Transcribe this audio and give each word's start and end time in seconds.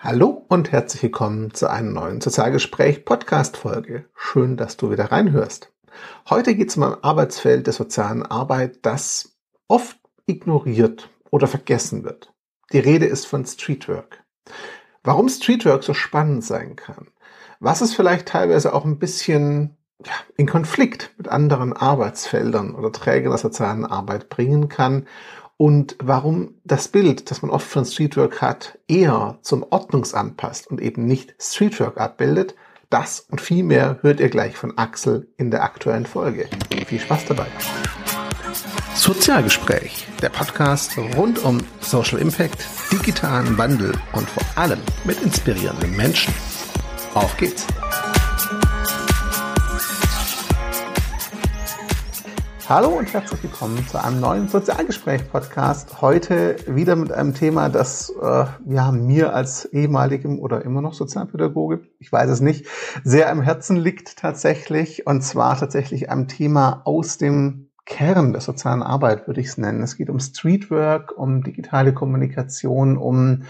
Hallo 0.00 0.46
und 0.48 0.70
herzlich 0.70 1.02
willkommen 1.02 1.52
zu 1.54 1.68
einem 1.68 1.92
neuen 1.92 2.20
Sozialgespräch 2.20 3.04
Podcast 3.04 3.56
Folge. 3.56 4.04
Schön, 4.14 4.56
dass 4.56 4.76
du 4.76 4.92
wieder 4.92 5.10
reinhörst. 5.10 5.72
Heute 6.30 6.54
geht 6.54 6.68
es 6.68 6.76
um 6.76 6.84
ein 6.84 7.02
Arbeitsfeld 7.02 7.66
der 7.66 7.74
sozialen 7.74 8.22
Arbeit, 8.22 8.78
das 8.86 9.36
oft 9.66 9.98
ignoriert 10.26 11.10
oder 11.32 11.48
vergessen 11.48 12.04
wird. 12.04 12.32
Die 12.72 12.78
Rede 12.78 13.06
ist 13.06 13.26
von 13.26 13.44
Streetwork. 13.44 14.22
Warum 15.02 15.28
Streetwork 15.28 15.82
so 15.82 15.94
spannend 15.94 16.44
sein 16.44 16.76
kann, 16.76 17.08
was 17.58 17.80
es 17.80 17.92
vielleicht 17.92 18.28
teilweise 18.28 18.74
auch 18.74 18.84
ein 18.84 19.00
bisschen 19.00 19.76
ja, 20.06 20.12
in 20.36 20.46
Konflikt 20.46 21.12
mit 21.18 21.26
anderen 21.26 21.72
Arbeitsfeldern 21.72 22.76
oder 22.76 22.92
Trägern 22.92 23.32
der 23.32 23.38
sozialen 23.38 23.84
Arbeit 23.84 24.28
bringen 24.28 24.68
kann 24.68 25.08
und 25.58 25.96
warum 25.98 26.54
das 26.64 26.88
Bild, 26.88 27.30
das 27.30 27.42
man 27.42 27.50
oft 27.50 27.66
von 27.66 27.84
Streetwork 27.84 28.40
hat, 28.40 28.78
eher 28.86 29.38
zum 29.42 29.66
Ordnungsamt 29.68 30.36
passt 30.36 30.68
und 30.68 30.80
eben 30.80 31.04
nicht 31.04 31.34
Streetwork 31.38 31.98
abbildet, 31.98 32.54
das 32.90 33.26
und 33.28 33.40
viel 33.40 33.64
mehr 33.64 33.98
hört 34.00 34.20
ihr 34.20 34.30
gleich 34.30 34.56
von 34.56 34.78
Axel 34.78 35.28
in 35.36 35.50
der 35.50 35.64
aktuellen 35.64 36.06
Folge. 36.06 36.48
Viel 36.86 37.00
Spaß 37.00 37.26
dabei. 37.26 37.46
Sozialgespräch, 38.94 40.06
der 40.22 40.30
Podcast 40.30 40.96
rund 41.16 41.44
um 41.44 41.58
Social 41.80 42.18
Impact, 42.18 42.64
digitalen 42.92 43.58
Wandel 43.58 43.92
und 44.12 44.30
vor 44.30 44.44
allem 44.54 44.80
mit 45.04 45.20
inspirierenden 45.22 45.94
Menschen. 45.96 46.32
Auf 47.14 47.36
geht's! 47.36 47.66
Hallo 52.68 52.90
und 52.90 53.10
herzlich 53.14 53.42
willkommen 53.42 53.88
zu 53.88 53.98
einem 54.04 54.20
neuen 54.20 54.46
Sozialgespräch-Podcast. 54.46 56.02
Heute 56.02 56.56
wieder 56.66 56.96
mit 56.96 57.10
einem 57.10 57.32
Thema, 57.32 57.70
das 57.70 58.12
äh, 58.20 58.44
ja, 58.66 58.92
mir 58.92 59.34
als 59.34 59.64
ehemaligem 59.64 60.38
oder 60.38 60.66
immer 60.66 60.82
noch 60.82 60.92
Sozialpädagoge, 60.92 61.80
ich 61.98 62.12
weiß 62.12 62.28
es 62.28 62.42
nicht, 62.42 62.66
sehr 63.04 63.30
am 63.30 63.40
Herzen 63.40 63.78
liegt 63.78 64.18
tatsächlich. 64.18 65.06
Und 65.06 65.22
zwar 65.22 65.58
tatsächlich 65.58 66.10
einem 66.10 66.28
Thema 66.28 66.82
aus 66.84 67.16
dem 67.16 67.70
Kern 67.86 68.32
der 68.32 68.42
sozialen 68.42 68.82
Arbeit, 68.82 69.26
würde 69.26 69.40
ich 69.40 69.46
es 69.46 69.56
nennen. 69.56 69.82
Es 69.82 69.96
geht 69.96 70.10
um 70.10 70.20
Streetwork, 70.20 71.16
um 71.16 71.42
digitale 71.42 71.94
Kommunikation, 71.94 72.98
um 72.98 73.44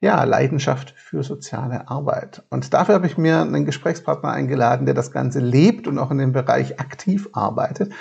ja, 0.00 0.22
Leidenschaft 0.24 0.94
für 0.96 1.22
soziale 1.22 1.88
Arbeit. 1.88 2.44
Und 2.48 2.72
dafür 2.72 2.94
habe 2.94 3.06
ich 3.06 3.18
mir 3.18 3.42
einen 3.42 3.66
Gesprächspartner 3.66 4.30
eingeladen, 4.30 4.86
der 4.86 4.94
das 4.94 5.10
Ganze 5.10 5.40
lebt 5.40 5.86
und 5.86 5.98
auch 5.98 6.10
in 6.10 6.18
dem 6.18 6.32
Bereich 6.32 6.80
aktiv 6.80 7.28
arbeitet. 7.32 7.92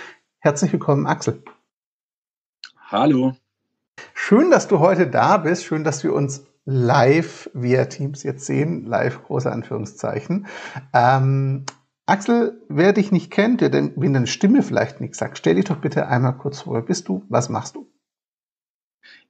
Herzlich 0.41 0.71
willkommen, 0.71 1.05
Axel. 1.05 1.43
Hallo. 2.87 3.35
Schön, 4.13 4.49
dass 4.49 4.69
du 4.69 4.79
heute 4.79 5.05
da 5.05 5.35
bist. 5.35 5.65
Schön, 5.65 5.83
dass 5.83 6.01
wir 6.05 6.13
uns 6.13 6.45
live 6.63 7.49
via 7.53 7.85
Teams 7.85 8.23
jetzt 8.23 8.45
sehen. 8.45 8.85
Live, 8.85 9.21
große 9.23 9.51
Anführungszeichen. 9.51 10.47
Ähm, 10.93 11.65
Axel, 12.05 12.63
wer 12.69 12.93
dich 12.93 13.11
nicht 13.11 13.31
kennt, 13.31 13.59
der 13.59 13.69
denn, 13.69 13.91
wenn 13.97 14.13
deine 14.13 14.27
Stimme 14.27 14.63
vielleicht 14.63 15.01
nichts 15.01 15.17
sagt, 15.17 15.37
stell 15.37 15.55
dich 15.55 15.65
doch 15.65 15.81
bitte 15.81 16.07
einmal 16.07 16.37
kurz 16.37 16.61
vor. 16.61 16.75
Wer 16.75 16.83
bist 16.83 17.09
du? 17.09 17.25
Was 17.27 17.49
machst 17.49 17.75
du? 17.75 17.91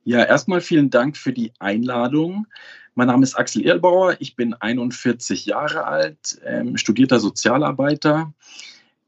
Ja, 0.04 0.24
erstmal 0.24 0.62
vielen 0.62 0.92
Dank 0.92 1.18
für 1.18 1.34
die 1.34 1.54
Einladung. 1.58 2.46
Mein 2.94 3.08
Name 3.08 3.24
ist 3.24 3.36
Axel 3.36 3.66
Erlbauer. 3.66 4.18
Ich 4.20 4.36
bin 4.36 4.54
41 4.54 5.48
Jahre 5.48 5.86
alt, 5.86 6.40
ähm, 6.46 6.78
studierter 6.78 7.20
Sozialarbeiter. 7.20 8.32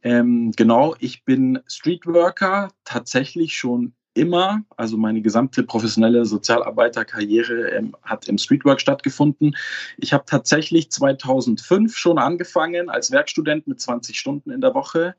Ähm, 0.03 0.51
genau, 0.55 0.95
ich 0.99 1.25
bin 1.25 1.59
Streetworker, 1.67 2.69
tatsächlich 2.83 3.55
schon 3.55 3.93
immer. 4.13 4.63
Also 4.75 4.97
meine 4.97 5.21
gesamte 5.21 5.63
professionelle 5.63 6.25
Sozialarbeiterkarriere 6.25 7.69
ähm, 7.69 7.95
hat 8.03 8.27
im 8.27 8.37
Streetwork 8.37 8.81
stattgefunden. 8.81 9.55
Ich 9.97 10.13
habe 10.13 10.25
tatsächlich 10.25 10.91
2005 10.91 11.95
schon 11.95 12.17
angefangen 12.17 12.89
als 12.89 13.11
Werkstudent 13.11 13.67
mit 13.67 13.79
20 13.79 14.19
Stunden 14.19 14.51
in 14.51 14.61
der 14.61 14.73
Woche. 14.73 15.15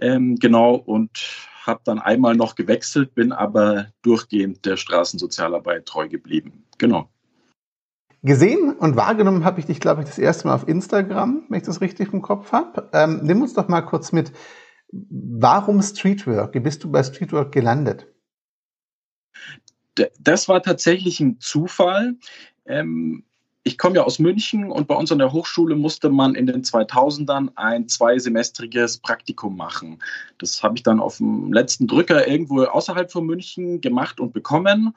Ähm, 0.00 0.36
genau, 0.36 0.74
und 0.74 1.10
habe 1.66 1.80
dann 1.84 1.98
einmal 1.98 2.34
noch 2.34 2.54
gewechselt, 2.54 3.14
bin 3.14 3.32
aber 3.32 3.88
durchgehend 4.02 4.64
der 4.64 4.76
Straßensozialarbeit 4.76 5.86
treu 5.86 6.08
geblieben. 6.08 6.64
Genau. 6.78 7.08
Gesehen 8.24 8.76
und 8.76 8.94
wahrgenommen 8.96 9.44
habe 9.44 9.58
ich 9.58 9.66
dich, 9.66 9.80
glaube 9.80 10.02
ich, 10.02 10.08
das 10.08 10.18
erste 10.18 10.46
Mal 10.46 10.54
auf 10.54 10.68
Instagram, 10.68 11.44
wenn 11.48 11.58
ich 11.58 11.66
das 11.66 11.80
richtig 11.80 12.12
im 12.12 12.22
Kopf 12.22 12.52
habe. 12.52 12.88
Ähm, 12.92 13.20
nimm 13.24 13.42
uns 13.42 13.54
doch 13.54 13.66
mal 13.66 13.82
kurz 13.82 14.12
mit. 14.12 14.32
Warum 14.92 15.82
Streetwork? 15.82 16.54
Wie 16.54 16.60
bist 16.60 16.84
du 16.84 16.90
bei 16.90 17.02
Streetwork 17.02 17.50
gelandet? 17.50 18.06
Das 20.20 20.48
war 20.48 20.62
tatsächlich 20.62 21.18
ein 21.18 21.40
Zufall. 21.40 22.14
Ähm, 22.64 23.24
ich 23.64 23.78
komme 23.78 23.96
ja 23.96 24.02
aus 24.02 24.18
München 24.18 24.70
und 24.70 24.88
bei 24.88 24.94
uns 24.94 25.12
an 25.12 25.18
der 25.18 25.32
Hochschule 25.32 25.76
musste 25.76 26.08
man 26.08 26.34
in 26.34 26.46
den 26.46 26.62
2000ern 26.62 27.50
ein 27.54 27.88
zweisemestriges 27.88 28.98
Praktikum 28.98 29.56
machen. 29.56 30.02
Das 30.38 30.62
habe 30.62 30.74
ich 30.76 30.82
dann 30.82 31.00
auf 31.00 31.18
dem 31.18 31.52
letzten 31.52 31.86
Drücker 31.86 32.26
irgendwo 32.26 32.62
außerhalb 32.62 33.10
von 33.10 33.24
München 33.24 33.80
gemacht 33.80 34.18
und 34.18 34.32
bekommen. 34.32 34.94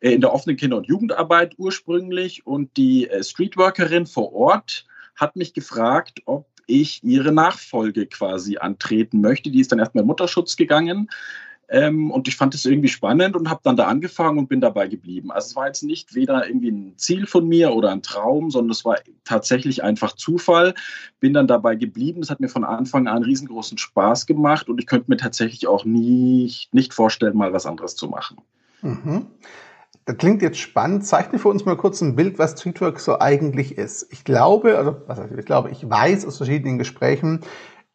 Äh, 0.00 0.12
in 0.12 0.20
der 0.20 0.32
offenen 0.32 0.56
Kinder- 0.56 0.76
und 0.76 0.86
Jugendarbeit 0.86 1.54
ursprünglich 1.58 2.46
und 2.46 2.76
die 2.76 3.08
äh, 3.08 3.22
Streetworkerin 3.22 4.06
vor 4.06 4.32
Ort 4.32 4.86
hat 5.16 5.36
mich 5.36 5.52
gefragt, 5.54 6.22
ob 6.26 6.46
ich 6.66 7.02
ihre 7.02 7.32
Nachfolge 7.32 8.06
quasi 8.06 8.58
antreten 8.58 9.20
möchte. 9.20 9.50
Die 9.50 9.60
ist 9.60 9.72
dann 9.72 9.78
erstmal 9.78 10.02
in 10.02 10.08
Mutterschutz 10.08 10.56
gegangen. 10.56 11.08
Ähm, 11.70 12.10
und 12.10 12.28
ich 12.28 12.36
fand 12.36 12.54
es 12.54 12.64
irgendwie 12.64 12.88
spannend 12.88 13.36
und 13.36 13.50
habe 13.50 13.60
dann 13.62 13.76
da 13.76 13.88
angefangen 13.88 14.38
und 14.38 14.48
bin 14.48 14.62
dabei 14.62 14.88
geblieben. 14.88 15.30
Also 15.30 15.48
es 15.48 15.56
war 15.56 15.66
jetzt 15.66 15.82
nicht 15.82 16.14
weder 16.14 16.46
irgendwie 16.46 16.70
ein 16.70 16.94
Ziel 16.96 17.26
von 17.26 17.46
mir 17.46 17.72
oder 17.72 17.90
ein 17.90 18.00
Traum, 18.00 18.50
sondern 18.50 18.70
es 18.70 18.86
war 18.86 18.96
tatsächlich 19.24 19.82
einfach 19.82 20.14
Zufall. 20.14 20.74
Bin 21.20 21.34
dann 21.34 21.46
dabei 21.46 21.74
geblieben. 21.74 22.22
Es 22.22 22.30
hat 22.30 22.40
mir 22.40 22.48
von 22.48 22.64
Anfang 22.64 23.06
an 23.06 23.22
riesengroßen 23.22 23.76
Spaß 23.76 24.24
gemacht 24.24 24.70
und 24.70 24.80
ich 24.80 24.86
könnte 24.86 25.10
mir 25.10 25.18
tatsächlich 25.18 25.66
auch 25.66 25.84
nie, 25.84 26.50
nicht 26.72 26.94
vorstellen, 26.94 27.36
mal 27.36 27.52
was 27.52 27.66
anderes 27.66 27.96
zu 27.96 28.08
machen. 28.08 28.38
Mhm. 28.80 29.26
Das 30.08 30.16
klingt 30.16 30.40
jetzt 30.40 30.56
spannend. 30.56 31.04
Zeichne 31.04 31.38
für 31.38 31.48
uns 31.48 31.66
mal 31.66 31.76
kurz 31.76 32.00
ein 32.00 32.16
Bild, 32.16 32.38
was 32.38 32.52
Streetwork 32.52 32.98
so 32.98 33.20
eigentlich 33.20 33.76
ist. 33.76 34.10
Ich 34.10 34.24
glaube, 34.24 34.78
also 34.78 34.96
was 35.06 35.18
heißt, 35.18 35.34
ich 35.36 35.44
glaube, 35.44 35.68
ich 35.68 35.86
weiß 35.86 36.24
aus 36.24 36.38
verschiedenen 36.38 36.78
Gesprächen, 36.78 37.40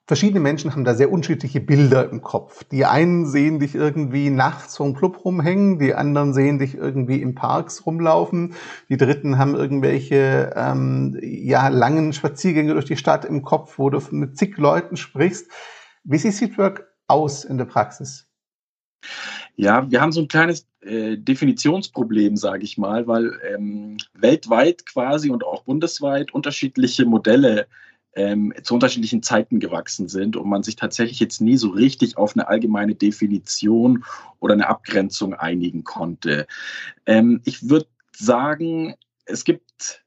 verschiedene 0.06 0.40
Menschen 0.40 0.72
haben 0.72 0.84
da 0.84 0.94
sehr 0.94 1.12
unterschiedliche 1.12 1.60
Bilder 1.60 2.08
im 2.12 2.22
Kopf. 2.22 2.66
Die 2.66 2.86
einen 2.86 3.26
sehen 3.26 3.58
dich 3.58 3.74
irgendwie 3.74 4.30
nachts 4.30 4.78
vom 4.78 4.94
Club 4.94 5.26
rumhängen, 5.26 5.80
die 5.80 5.96
anderen 5.96 6.36
sehen 6.36 6.60
dich 6.60 6.76
irgendwie 6.76 7.20
im 7.20 7.34
Parks 7.34 7.84
rumlaufen, 7.84 8.54
die 8.90 8.98
dritten 8.98 9.40
haben 9.40 9.56
irgendwelche 9.56 10.54
ähm, 10.56 11.18
ja 11.20 11.70
langen 11.70 12.14
Spaziergänge 12.14 12.74
durch 12.74 12.86
die 12.86 12.96
Stadt 12.96 13.26
im 13.26 13.42
Kopf, 13.42 13.80
wo 13.80 13.90
du 13.90 14.00
mit 14.12 14.38
zig 14.38 14.56
Leuten 14.58 14.98
sprichst. 14.98 15.50
Wie 16.04 16.20
sieht 16.20 16.36
Streetwork 16.36 16.86
aus 17.08 17.44
in 17.44 17.58
der 17.58 17.66
Praxis? 17.66 18.28
Ja, 19.56 19.90
wir 19.90 20.02
haben 20.02 20.12
so 20.12 20.22
ein 20.22 20.28
kleines 20.28 20.68
äh, 20.82 21.18
Definitionsproblem, 21.18 22.38
sage 22.38 22.64
ich 22.64 22.78
mal, 22.78 23.08
weil 23.08 23.40
ähm, 23.54 23.98
weltweit 24.14 24.86
quasi 24.86 25.30
und 25.30 25.44
auch 25.44 25.64
bundesweit 25.64 26.34
unterschiedliche 26.34 27.06
Modelle 27.06 27.68
ähm, 28.16 28.54
zu 28.64 28.76
unterschiedlichen 28.76 29.24
Zeiten 29.24 29.60
gewachsen 29.60 30.08
sind 30.08 30.36
und 30.36 30.48
man 30.48 30.64
sich 30.64 30.76
tatsächlich 30.76 31.20
jetzt 31.20 31.42
nie 31.42 31.58
so 31.58 31.70
richtig 31.70 32.18
auf 32.18 32.36
eine 32.36 32.48
allgemeine 32.48 32.96
Definition 32.96 34.04
oder 34.40 34.54
eine 34.54 34.68
Abgrenzung 34.68 35.34
einigen 35.34 35.84
konnte. 35.84 36.48
Ähm, 37.06 37.42
ich 37.46 37.70
würde 37.70 37.88
sagen, 38.16 38.96
es 39.26 39.44
gibt 39.44 40.04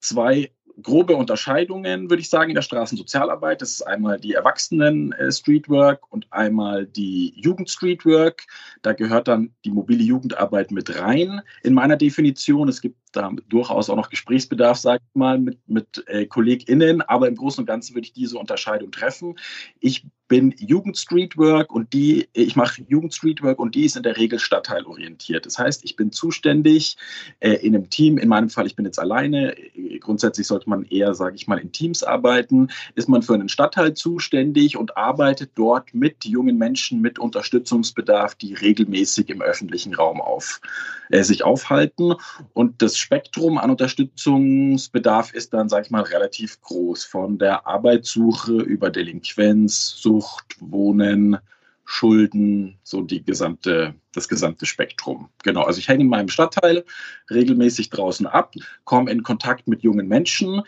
zwei 0.00 0.50
grobe 0.82 1.16
Unterscheidungen, 1.16 2.10
würde 2.10 2.20
ich 2.20 2.30
sagen, 2.30 2.50
in 2.50 2.54
der 2.54 2.62
Straßensozialarbeit. 2.62 3.62
Das 3.62 3.72
ist 3.72 3.82
einmal 3.82 4.18
die 4.18 4.34
Erwachsenen-Streetwork 4.34 6.10
und 6.12 6.26
einmal 6.30 6.86
die 6.86 7.32
Jugend-Streetwork. 7.36 8.44
Da 8.82 8.92
gehört 8.92 9.28
dann 9.28 9.54
die 9.64 9.70
mobile 9.70 10.02
Jugendarbeit 10.02 10.70
mit 10.70 10.98
rein 11.00 11.40
in 11.62 11.74
meiner 11.74 11.96
Definition. 11.96 12.68
Es 12.68 12.80
gibt 12.80 12.99
da 13.12 13.30
durchaus 13.48 13.90
auch 13.90 13.96
noch 13.96 14.10
Gesprächsbedarf, 14.10 14.78
sage 14.78 15.02
ich 15.06 15.18
mal, 15.18 15.38
mit, 15.38 15.58
mit 15.66 16.04
äh, 16.06 16.26
KollegInnen, 16.26 17.02
aber 17.02 17.28
im 17.28 17.36
Großen 17.36 17.62
und 17.62 17.66
Ganzen 17.66 17.94
würde 17.94 18.06
ich 18.06 18.12
diese 18.12 18.38
Unterscheidung 18.38 18.90
treffen. 18.90 19.38
Ich 19.80 20.04
bin 20.30 20.54
Jugendstreetwork 20.58 21.72
und 21.72 21.92
die, 21.92 22.28
ich 22.32 22.54
mache 22.54 22.82
Jugendstreetwork 22.88 23.58
und 23.58 23.74
die 23.74 23.84
ist 23.84 23.96
in 23.96 24.04
der 24.04 24.16
Regel 24.16 24.38
stadtteilorientiert. 24.38 25.44
Das 25.44 25.58
heißt, 25.58 25.84
ich 25.84 25.96
bin 25.96 26.12
zuständig 26.12 26.96
äh, 27.40 27.54
in 27.54 27.74
einem 27.74 27.90
Team, 27.90 28.16
in 28.16 28.28
meinem 28.28 28.48
Fall, 28.48 28.68
ich 28.68 28.76
bin 28.76 28.84
jetzt 28.84 29.00
alleine. 29.00 29.56
Grundsätzlich 29.98 30.46
sollte 30.46 30.70
man 30.70 30.84
eher, 30.84 31.14
sage 31.14 31.34
ich 31.34 31.48
mal, 31.48 31.58
in 31.58 31.72
Teams 31.72 32.04
arbeiten. 32.04 32.68
Ist 32.94 33.08
man 33.08 33.22
für 33.22 33.34
einen 33.34 33.48
Stadtteil 33.48 33.94
zuständig 33.94 34.76
und 34.76 34.96
arbeitet 34.96 35.50
dort 35.56 35.92
mit 35.94 36.24
jungen 36.24 36.58
Menschen 36.58 37.00
mit 37.00 37.18
Unterstützungsbedarf, 37.18 38.36
die 38.36 38.54
regelmäßig 38.54 39.30
im 39.30 39.42
öffentlichen 39.42 39.94
Raum 39.94 40.20
auf, 40.20 40.60
äh, 41.08 41.24
sich 41.24 41.42
aufhalten. 41.42 42.14
Und 42.52 42.82
das 42.82 42.98
Spektrum 43.00 43.58
an 43.58 43.70
Unterstützungsbedarf 43.70 45.32
ist 45.32 45.52
dann, 45.52 45.68
sage 45.68 45.86
ich 45.86 45.90
mal, 45.90 46.02
relativ 46.02 46.60
groß. 46.60 47.04
Von 47.04 47.38
der 47.38 47.66
Arbeitssuche 47.66 48.52
über 48.52 48.90
Delinquenz, 48.90 49.96
Sucht, 49.96 50.56
Wohnen, 50.60 51.38
Schulden, 51.84 52.78
so 52.84 53.02
die 53.02 53.24
gesamte, 53.24 53.94
das 54.12 54.28
gesamte 54.28 54.64
Spektrum. 54.64 55.28
Genau, 55.42 55.62
also 55.62 55.80
ich 55.80 55.88
hänge 55.88 56.04
in 56.04 56.08
meinem 56.08 56.28
Stadtteil 56.28 56.84
regelmäßig 57.30 57.90
draußen 57.90 58.26
ab, 58.26 58.54
komme 58.84 59.10
in 59.10 59.24
Kontakt 59.24 59.66
mit 59.66 59.82
jungen 59.82 60.06
Menschen 60.06 60.62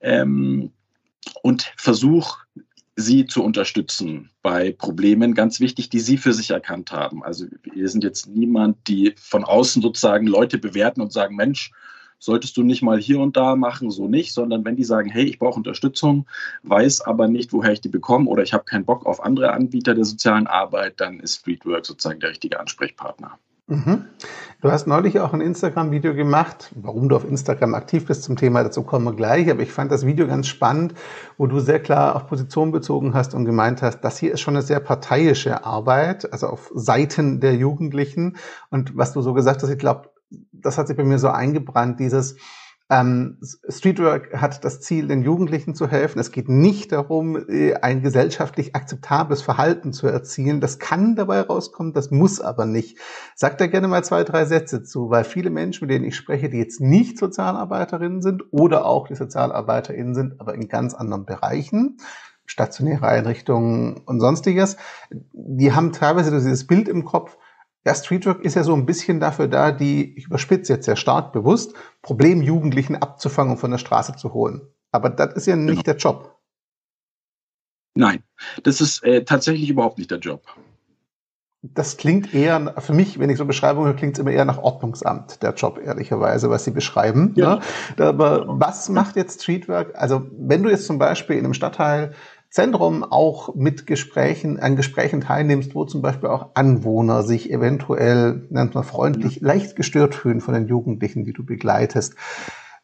ähm, 0.00 0.72
und 1.42 1.72
versuche 1.76 2.38
sie 2.96 3.26
zu 3.26 3.42
unterstützen 3.42 4.30
bei 4.42 4.72
Problemen, 4.72 5.34
ganz 5.34 5.60
wichtig, 5.60 5.88
die 5.88 6.00
sie 6.00 6.16
für 6.16 6.32
sich 6.32 6.50
erkannt 6.50 6.92
haben. 6.92 7.24
Also 7.24 7.46
wir 7.62 7.88
sind 7.88 8.04
jetzt 8.04 8.28
niemand, 8.28 8.86
die 8.86 9.14
von 9.16 9.44
außen 9.44 9.82
sozusagen 9.82 10.26
Leute 10.26 10.58
bewerten 10.58 11.00
und 11.00 11.12
sagen, 11.12 11.34
Mensch, 11.34 11.72
solltest 12.18 12.56
du 12.56 12.62
nicht 12.62 12.82
mal 12.82 12.98
hier 12.98 13.20
und 13.20 13.36
da 13.36 13.56
machen, 13.56 13.90
so 13.90 14.08
nicht, 14.08 14.32
sondern 14.32 14.64
wenn 14.64 14.76
die 14.76 14.84
sagen, 14.84 15.10
hey, 15.10 15.24
ich 15.24 15.38
brauche 15.38 15.56
Unterstützung, 15.56 16.26
weiß 16.62 17.02
aber 17.02 17.28
nicht, 17.28 17.52
woher 17.52 17.72
ich 17.72 17.80
die 17.80 17.88
bekomme 17.88 18.30
oder 18.30 18.42
ich 18.42 18.54
habe 18.54 18.64
keinen 18.64 18.84
Bock 18.84 19.04
auf 19.04 19.22
andere 19.22 19.52
Anbieter 19.52 19.94
der 19.94 20.04
sozialen 20.04 20.46
Arbeit, 20.46 21.00
dann 21.00 21.20
ist 21.20 21.40
Streetwork 21.40 21.84
sozusagen 21.84 22.20
der 22.20 22.30
richtige 22.30 22.60
Ansprechpartner. 22.60 23.38
Mhm. 23.66 24.04
Du 24.60 24.70
hast 24.70 24.86
neulich 24.86 25.20
auch 25.20 25.32
ein 25.32 25.40
Instagram-Video 25.40 26.14
gemacht, 26.14 26.70
warum 26.74 27.08
du 27.08 27.16
auf 27.16 27.24
Instagram 27.24 27.74
aktiv 27.74 28.06
bist 28.06 28.22
zum 28.22 28.36
Thema, 28.36 28.62
dazu 28.62 28.82
kommen 28.82 29.06
wir 29.06 29.14
gleich, 29.14 29.50
aber 29.50 29.62
ich 29.62 29.72
fand 29.72 29.90
das 29.90 30.04
Video 30.04 30.26
ganz 30.26 30.48
spannend, 30.48 30.94
wo 31.38 31.46
du 31.46 31.60
sehr 31.60 31.80
klar 31.80 32.14
auf 32.14 32.26
Position 32.26 32.72
bezogen 32.72 33.14
hast 33.14 33.34
und 33.34 33.46
gemeint 33.46 33.80
hast, 33.80 34.00
das 34.00 34.18
hier 34.18 34.32
ist 34.32 34.40
schon 34.40 34.54
eine 34.54 34.62
sehr 34.62 34.80
parteiische 34.80 35.64
Arbeit, 35.64 36.30
also 36.30 36.48
auf 36.48 36.70
Seiten 36.74 37.40
der 37.40 37.54
Jugendlichen. 37.54 38.36
Und 38.70 38.96
was 38.98 39.14
du 39.14 39.22
so 39.22 39.32
gesagt 39.32 39.62
hast, 39.62 39.70
ich 39.70 39.78
glaube, 39.78 40.10
das 40.52 40.76
hat 40.76 40.88
sich 40.88 40.96
bei 40.96 41.04
mir 41.04 41.18
so 41.18 41.28
eingebrannt, 41.28 42.00
dieses 42.00 42.36
ähm, 42.90 43.38
Streetwork 43.66 44.40
hat 44.40 44.62
das 44.62 44.80
Ziel, 44.80 45.08
den 45.08 45.22
Jugendlichen 45.22 45.74
zu 45.74 45.88
helfen. 45.88 46.18
Es 46.18 46.32
geht 46.32 46.50
nicht 46.50 46.92
darum, 46.92 47.48
äh, 47.48 47.74
ein 47.74 48.02
gesellschaftlich 48.02 48.76
akzeptables 48.76 49.40
Verhalten 49.40 49.94
zu 49.94 50.06
erzielen. 50.06 50.60
Das 50.60 50.78
kann 50.78 51.16
dabei 51.16 51.40
rauskommen, 51.40 51.94
das 51.94 52.10
muss 52.10 52.42
aber 52.42 52.66
nicht. 52.66 52.98
Sag 53.34 53.56
da 53.56 53.68
gerne 53.68 53.88
mal 53.88 54.04
zwei, 54.04 54.22
drei 54.22 54.44
Sätze 54.44 54.82
zu, 54.82 55.08
weil 55.08 55.24
viele 55.24 55.48
Menschen, 55.48 55.86
mit 55.86 55.94
denen 55.94 56.04
ich 56.04 56.16
spreche, 56.16 56.50
die 56.50 56.58
jetzt 56.58 56.80
nicht 56.80 57.18
Sozialarbeiterinnen 57.18 58.20
sind 58.20 58.42
oder 58.50 58.84
auch 58.84 59.08
die 59.08 59.14
Sozialarbeiterinnen 59.14 60.14
sind, 60.14 60.40
aber 60.40 60.54
in 60.54 60.68
ganz 60.68 60.92
anderen 60.92 61.24
Bereichen, 61.24 61.96
stationäre 62.44 63.08
Einrichtungen 63.08 64.02
und 64.04 64.20
sonstiges, 64.20 64.76
die 65.32 65.72
haben 65.72 65.92
teilweise 65.92 66.30
dieses 66.30 66.66
Bild 66.66 66.88
im 66.88 67.06
Kopf, 67.06 67.38
ja, 67.84 67.94
Streetwork 67.94 68.42
ist 68.42 68.56
ja 68.56 68.64
so 68.64 68.74
ein 68.74 68.86
bisschen 68.86 69.20
dafür 69.20 69.46
da, 69.46 69.70
die, 69.70 70.16
ich 70.16 70.26
überspitze 70.26 70.72
jetzt 70.72 70.86
sehr 70.86 70.96
stark 70.96 71.32
bewusst, 71.32 71.74
Problemjugendlichen 72.02 72.96
abzufangen 72.96 73.52
und 73.52 73.58
von 73.58 73.70
der 73.70 73.78
Straße 73.78 74.16
zu 74.16 74.32
holen. 74.32 74.62
Aber 74.90 75.10
das 75.10 75.34
ist 75.34 75.46
ja 75.46 75.56
nicht 75.56 75.70
genau. 75.70 75.82
der 75.82 75.96
Job. 75.96 76.38
Nein, 77.94 78.22
das 78.62 78.80
ist 78.80 79.04
äh, 79.04 79.24
tatsächlich 79.24 79.68
überhaupt 79.68 79.98
nicht 79.98 80.10
der 80.10 80.18
Job. 80.18 80.42
Das 81.62 81.96
klingt 81.96 82.34
eher, 82.34 82.74
für 82.78 82.92
mich, 82.92 83.18
wenn 83.18 83.30
ich 83.30 83.38
so 83.38 83.46
Beschreibungen 83.46 83.86
höre, 83.86 83.96
klingt 83.96 84.14
es 84.14 84.18
immer 84.18 84.32
eher 84.32 84.44
nach 84.44 84.58
Ordnungsamt, 84.58 85.42
der 85.42 85.54
Job, 85.54 85.80
ehrlicherweise, 85.82 86.50
was 86.50 86.64
Sie 86.64 86.72
beschreiben. 86.72 87.32
Ja. 87.36 87.60
Ne? 87.96 88.06
Aber 88.06 88.44
was 88.46 88.90
macht 88.90 89.16
jetzt 89.16 89.42
Streetwork? 89.42 89.94
Also, 89.94 90.26
wenn 90.36 90.62
du 90.62 90.68
jetzt 90.68 90.86
zum 90.86 90.98
Beispiel 90.98 91.36
in 91.36 91.44
einem 91.44 91.54
Stadtteil 91.54 92.12
Zentrum 92.54 93.02
auch 93.02 93.56
mit 93.56 93.84
Gesprächen, 93.84 94.60
an 94.60 94.76
Gesprächen 94.76 95.20
teilnimmst, 95.20 95.74
wo 95.74 95.86
zum 95.86 96.02
Beispiel 96.02 96.28
auch 96.28 96.54
Anwohner 96.54 97.24
sich 97.24 97.50
eventuell, 97.50 98.46
nennt 98.48 98.76
man 98.76 98.84
freundlich, 98.84 99.40
ja. 99.40 99.48
leicht 99.48 99.74
gestört 99.74 100.14
fühlen 100.14 100.40
von 100.40 100.54
den 100.54 100.68
Jugendlichen, 100.68 101.24
die 101.24 101.32
du 101.32 101.44
begleitest. 101.44 102.14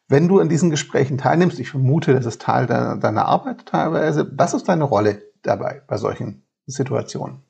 Wenn 0.09 0.27
du 0.27 0.41
an 0.41 0.49
diesen 0.49 0.71
Gesprächen 0.71 1.19
teilnimmst, 1.19 1.61
ich 1.61 1.71
vermute, 1.71 2.15
das 2.15 2.27
ist 2.27 2.43
Teil 2.43 2.67
deiner, 2.67 2.97
deiner 2.97 3.27
Arbeit 3.27 3.65
teilweise, 3.67 4.29
was 4.35 4.55
ist 4.55 4.69
deine 4.69 4.83
Rolle 4.83 5.23
dabei 5.43 5.83
bei 5.87 5.99
solchen 5.99 6.43
Situationen? 6.67 7.45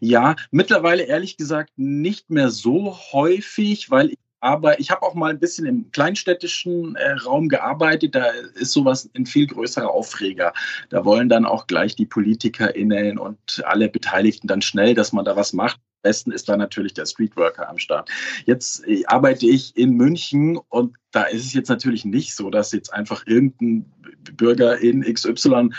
Ja, 0.00 0.36
mittlerweile 0.50 1.04
ehrlich 1.04 1.38
gesagt 1.38 1.72
nicht 1.76 2.28
mehr 2.28 2.50
so 2.50 2.94
häufig, 3.12 3.90
weil 3.90 4.10
ich 4.10 4.18
aber 4.40 4.78
ich 4.78 4.90
habe 4.90 5.02
auch 5.02 5.14
mal 5.14 5.30
ein 5.30 5.40
bisschen 5.40 5.66
im 5.66 5.90
kleinstädtischen 5.90 6.94
äh, 6.96 7.12
Raum 7.12 7.48
gearbeitet. 7.48 8.14
Da 8.14 8.26
ist 8.54 8.72
sowas 8.72 9.08
ein 9.16 9.26
viel 9.26 9.46
größerer 9.46 9.90
Aufreger. 9.90 10.52
Da 10.90 11.04
wollen 11.04 11.28
dann 11.28 11.44
auch 11.44 11.66
gleich 11.66 11.96
die 11.96 12.06
PolitikerInnen 12.06 13.18
und 13.18 13.62
alle 13.64 13.88
Beteiligten 13.88 14.46
dann 14.46 14.62
schnell, 14.62 14.94
dass 14.94 15.12
man 15.12 15.24
da 15.24 15.36
was 15.36 15.52
macht. 15.52 15.76
Am 15.76 16.10
besten 16.10 16.30
ist 16.30 16.48
da 16.48 16.56
natürlich 16.56 16.94
der 16.94 17.06
Streetworker 17.06 17.68
am 17.68 17.78
Start. 17.78 18.08
Jetzt 18.46 18.86
äh, 18.86 19.04
arbeite 19.06 19.46
ich 19.46 19.76
in 19.76 19.94
München 19.94 20.58
und 20.68 20.96
da 21.10 21.24
ist 21.24 21.44
es 21.44 21.54
jetzt 21.54 21.68
natürlich 21.68 22.04
nicht 22.04 22.36
so, 22.36 22.50
dass 22.50 22.70
jetzt 22.72 22.92
einfach 22.92 23.26
irgendein 23.26 23.90
Bürger 24.36 24.78
in 24.78 25.02
XY 25.02 25.70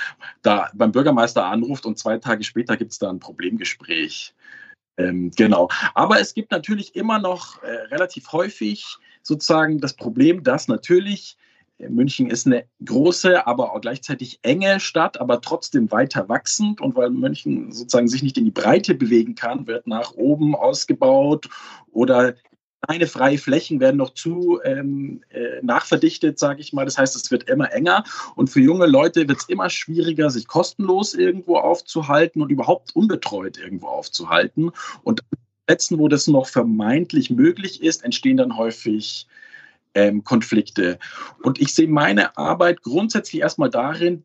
da 0.42 0.70
beim 0.74 0.92
Bürgermeister 0.92 1.46
anruft 1.46 1.86
und 1.86 1.98
zwei 1.98 2.18
Tage 2.18 2.44
später 2.44 2.76
gibt 2.76 2.92
es 2.92 3.00
da 3.00 3.10
ein 3.10 3.20
Problemgespräch. 3.20 4.34
Ähm, 5.00 5.32
genau. 5.36 5.70
Aber 5.96 6.20
es 6.20 6.34
gibt 6.34 6.52
natürlich 6.52 6.96
immer 6.96 7.20
noch 7.20 7.64
äh, 7.64 7.72
relativ 7.88 8.32
häufig 8.34 8.86
sozusagen 9.24 9.80
das 9.80 9.94
Problem, 9.94 10.44
dass 10.44 10.68
natürlich 10.68 11.38
äh, 11.78 11.88
München 11.88 12.30
ist 12.30 12.46
eine 12.46 12.66
große, 12.86 13.48
aber 13.48 13.74
auch 13.74 13.82
gleichzeitig 13.82 14.40
enge 14.42 14.80
Stadt, 14.82 15.20
aber 15.20 15.40
trotzdem 15.40 15.90
weiter 15.92 16.28
wachsend. 16.28 16.82
Und 16.82 16.96
weil 16.96 17.10
München 17.12 17.72
sozusagen 17.72 18.10
sich 18.10 18.24
nicht 18.24 18.38
in 18.38 18.46
die 18.46 18.52
Breite 18.52 18.94
bewegen 18.94 19.36
kann, 19.36 19.68
wird 19.68 19.88
nach 19.88 20.12
oben 20.16 20.54
ausgebaut 20.54 21.48
oder 21.92 22.36
kleine 22.82 23.08
freie 23.08 23.38
Flächen 23.38 23.80
werden 23.80 23.98
noch 23.98 24.14
zu 24.14 24.60
ähm, 24.64 25.22
äh, 25.30 25.62
nachverdichtet, 25.62 26.40
sage 26.40 26.62
ich 26.62 26.74
mal. 26.74 26.86
Das 26.86 26.98
heißt, 26.98 27.16
es 27.16 27.30
wird 27.32 27.50
immer 27.50 27.72
enger 27.72 28.04
und 28.36 28.50
für 28.50 28.62
junge 28.62 28.88
Leute 28.88 29.28
wird 29.28 29.40
es 29.40 29.50
immer 29.50 29.70
schwieriger, 29.70 30.30
sich 30.30 30.48
kostenlos 30.48 31.14
irgendwo 31.14 31.58
aufzuhalten 31.58 32.42
und 32.42 32.50
überhaupt 32.50 32.96
unbetreut 32.96 33.58
irgendwo 33.58 33.88
aufzuhalten. 33.88 34.72
Und 35.04 35.22
letzten, 35.68 36.00
wo 36.00 36.08
das 36.08 36.28
noch 36.28 36.48
vermeintlich 36.48 37.30
möglich 37.30 37.84
ist, 37.84 38.04
entstehen 38.04 38.38
dann 38.38 38.58
häufig 38.58 39.28
ähm, 39.94 40.24
Konflikte. 40.24 41.00
Und 41.44 41.60
ich 41.60 41.74
sehe 41.74 41.88
meine 41.88 42.38
Arbeit 42.38 42.82
grundsätzlich 42.82 43.42
erstmal 43.42 43.70
darin, 43.70 44.24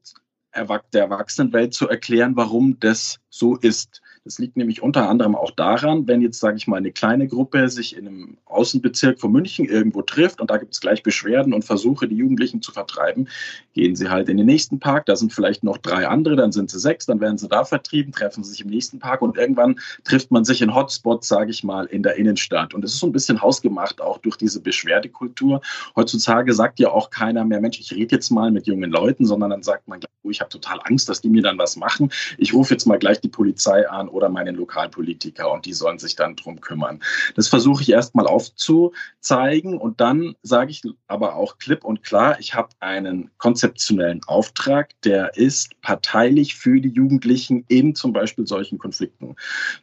der 0.54 1.02
Erwachsenenwelt 1.02 1.74
zu 1.74 1.88
erklären, 1.88 2.36
warum 2.36 2.78
das 2.78 3.18
so 3.28 3.56
ist. 3.56 4.02
Das 4.24 4.38
liegt 4.38 4.56
nämlich 4.56 4.82
unter 4.82 5.10
anderem 5.10 5.34
auch 5.34 5.50
daran, 5.50 6.08
wenn 6.08 6.22
jetzt, 6.22 6.40
sage 6.40 6.56
ich 6.56 6.66
mal, 6.66 6.78
eine 6.78 6.92
kleine 6.92 7.28
Gruppe 7.28 7.68
sich 7.68 7.94
in 7.94 8.08
einem 8.08 8.38
Außenbezirk 8.46 9.20
von 9.20 9.30
München 9.30 9.66
irgendwo 9.66 10.00
trifft 10.00 10.40
und 10.40 10.50
da 10.50 10.56
gibt 10.56 10.72
es 10.72 10.80
gleich 10.80 11.02
Beschwerden 11.02 11.52
und 11.52 11.66
Versuche, 11.66 12.08
die 12.08 12.16
Jugendlichen 12.16 12.62
zu 12.62 12.72
vertreiben, 12.72 13.28
gehen 13.74 13.96
sie 13.96 14.08
halt 14.08 14.30
in 14.30 14.38
den 14.38 14.46
nächsten 14.46 14.78
Park, 14.78 15.04
da 15.06 15.16
sind 15.16 15.34
vielleicht 15.34 15.62
noch 15.62 15.76
drei 15.76 16.08
andere, 16.08 16.36
dann 16.36 16.52
sind 16.52 16.70
sie 16.70 16.78
sechs, 16.78 17.04
dann 17.04 17.20
werden 17.20 17.36
sie 17.36 17.48
da 17.48 17.66
vertrieben, 17.66 18.12
treffen 18.12 18.42
sie 18.42 18.52
sich 18.52 18.62
im 18.62 18.70
nächsten 18.70 18.98
Park 18.98 19.20
und 19.20 19.36
irgendwann 19.36 19.78
trifft 20.04 20.30
man 20.30 20.46
sich 20.46 20.62
in 20.62 20.74
Hotspots, 20.74 21.28
sage 21.28 21.50
ich 21.50 21.62
mal, 21.62 21.84
in 21.84 22.02
der 22.02 22.16
Innenstadt. 22.16 22.72
Und 22.72 22.82
es 22.82 22.94
ist 22.94 23.00
so 23.00 23.06
ein 23.06 23.12
bisschen 23.12 23.42
hausgemacht, 23.42 24.00
auch 24.00 24.16
durch 24.16 24.36
diese 24.36 24.60
Beschwerdekultur. 24.60 25.60
Heutzutage 25.96 26.54
sagt 26.54 26.78
ja 26.78 26.88
auch 26.88 27.10
keiner 27.10 27.44
mehr, 27.44 27.60
Mensch, 27.60 27.78
ich 27.78 27.92
rede 27.92 28.16
jetzt 28.16 28.30
mal 28.30 28.50
mit 28.50 28.66
jungen 28.66 28.90
Leuten, 28.90 29.26
sondern 29.26 29.50
dann 29.50 29.62
sagt 29.62 29.86
man, 29.86 30.00
oh, 30.22 30.30
ich 30.30 30.40
habe 30.40 30.48
total 30.48 30.80
Angst, 30.84 31.10
dass 31.10 31.20
die 31.20 31.28
mir 31.28 31.42
dann 31.42 31.58
was 31.58 31.76
machen. 31.76 32.10
Ich 32.38 32.54
rufe 32.54 32.72
jetzt 32.72 32.86
mal 32.86 32.98
gleich 32.98 33.20
die 33.20 33.28
Polizei 33.28 33.86
an 33.88 34.08
oder 34.14 34.28
meinen 34.28 34.56
Lokalpolitiker 34.56 35.50
und 35.50 35.66
die 35.66 35.72
sollen 35.72 35.98
sich 35.98 36.16
dann 36.16 36.36
drum 36.36 36.60
kümmern. 36.60 37.00
Das 37.34 37.48
versuche 37.48 37.82
ich 37.82 37.90
erstmal 37.90 38.26
aufzuzeigen 38.26 39.76
und 39.76 40.00
dann 40.00 40.34
sage 40.42 40.70
ich 40.70 40.82
aber 41.06 41.36
auch 41.36 41.58
klipp 41.58 41.84
und 41.84 42.02
klar, 42.02 42.38
ich 42.40 42.54
habe 42.54 42.68
einen 42.80 43.30
konzeptionellen 43.38 44.22
Auftrag, 44.26 44.90
der 45.02 45.36
ist 45.36 45.80
parteilich 45.82 46.54
für 46.54 46.80
die 46.80 46.88
Jugendlichen 46.88 47.64
in 47.68 47.94
zum 47.94 48.12
Beispiel 48.12 48.46
solchen 48.46 48.78
Konflikten 48.78 49.36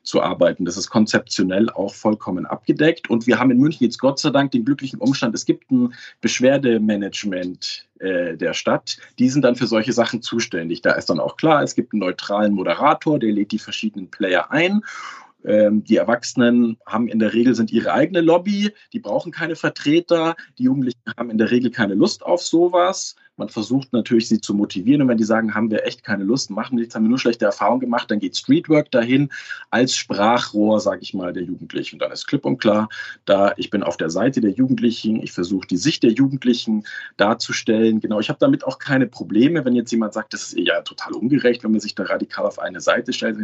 zu 0.03 0.21
arbeiten. 0.21 0.65
Das 0.65 0.77
ist 0.77 0.89
konzeptionell 0.89 1.69
auch 1.69 1.93
vollkommen 1.93 2.45
abgedeckt 2.45 3.09
und 3.09 3.27
wir 3.27 3.39
haben 3.39 3.51
in 3.51 3.59
München 3.59 3.83
jetzt 3.83 3.99
Gott 3.99 4.19
sei 4.19 4.29
Dank 4.29 4.51
den 4.51 4.65
glücklichen 4.65 4.99
Umstand, 4.99 5.35
es 5.35 5.45
gibt 5.45 5.69
ein 5.71 5.93
Beschwerdemanagement 6.21 7.87
äh, 8.01 8.37
der 8.37 8.53
Stadt, 8.53 8.97
die 9.19 9.29
sind 9.29 9.43
dann 9.43 9.55
für 9.55 9.67
solche 9.67 9.93
Sachen 9.93 10.21
zuständig. 10.21 10.81
Da 10.81 10.91
ist 10.93 11.09
dann 11.09 11.19
auch 11.19 11.37
klar, 11.37 11.63
es 11.63 11.75
gibt 11.75 11.93
einen 11.93 12.01
neutralen 12.01 12.53
Moderator, 12.53 13.19
der 13.19 13.31
lädt 13.31 13.51
die 13.51 13.59
verschiedenen 13.59 14.09
Player 14.09 14.51
ein 14.51 14.81
ähm, 15.43 15.83
die 15.83 15.97
Erwachsenen 15.97 16.77
haben 16.85 17.07
in 17.07 17.19
der 17.19 17.33
Regel 17.33 17.55
sind 17.55 17.71
ihre 17.71 17.93
eigene 17.93 18.21
Lobby, 18.21 18.71
die 18.93 18.99
brauchen 18.99 19.31
keine 19.31 19.55
Vertreter. 19.55 20.35
Die 20.57 20.63
Jugendlichen 20.63 20.99
haben 21.17 21.29
in 21.29 21.37
der 21.37 21.51
Regel 21.51 21.71
keine 21.71 21.95
Lust 21.95 22.23
auf 22.23 22.41
sowas. 22.41 23.15
Man 23.41 23.49
versucht 23.49 23.91
natürlich, 23.91 24.27
sie 24.27 24.39
zu 24.39 24.53
motivieren. 24.53 25.01
Und 25.01 25.07
wenn 25.07 25.17
die 25.17 25.23
sagen, 25.23 25.55
haben 25.55 25.71
wir 25.71 25.83
echt 25.83 26.03
keine 26.03 26.23
Lust, 26.23 26.51
machen 26.51 26.75
nichts, 26.75 26.93
haben 26.93 27.05
wir 27.05 27.09
nur 27.09 27.17
schlechte 27.17 27.45
Erfahrungen 27.45 27.79
gemacht, 27.79 28.11
dann 28.11 28.19
geht 28.19 28.37
Streetwork 28.37 28.91
dahin 28.91 29.29
als 29.71 29.95
Sprachrohr, 29.95 30.79
sage 30.79 30.99
ich 31.01 31.15
mal, 31.15 31.33
der 31.33 31.41
Jugendlichen. 31.41 31.95
Und 31.95 32.03
dann 32.03 32.11
ist 32.11 32.27
klipp 32.27 32.45
und 32.45 32.59
klar, 32.59 32.87
da 33.25 33.53
ich 33.57 33.71
bin 33.71 33.81
auf 33.81 33.97
der 33.97 34.11
Seite 34.11 34.41
der 34.41 34.51
Jugendlichen, 34.51 35.23
ich 35.23 35.31
versuche 35.31 35.65
die 35.65 35.77
Sicht 35.77 36.03
der 36.03 36.11
Jugendlichen 36.11 36.83
darzustellen. 37.17 37.99
Genau, 37.99 38.19
ich 38.19 38.29
habe 38.29 38.37
damit 38.37 38.63
auch 38.63 38.77
keine 38.77 39.07
Probleme, 39.07 39.65
wenn 39.65 39.73
jetzt 39.73 39.91
jemand 39.91 40.13
sagt, 40.13 40.33
das 40.33 40.53
ist 40.53 40.59
ja 40.59 40.83
total 40.83 41.13
ungerecht, 41.13 41.63
wenn 41.63 41.71
man 41.71 41.79
sich 41.79 41.95
da 41.95 42.03
radikal 42.03 42.45
auf 42.45 42.59
eine 42.59 42.79
Seite 42.79 43.11
stellt. 43.11 43.37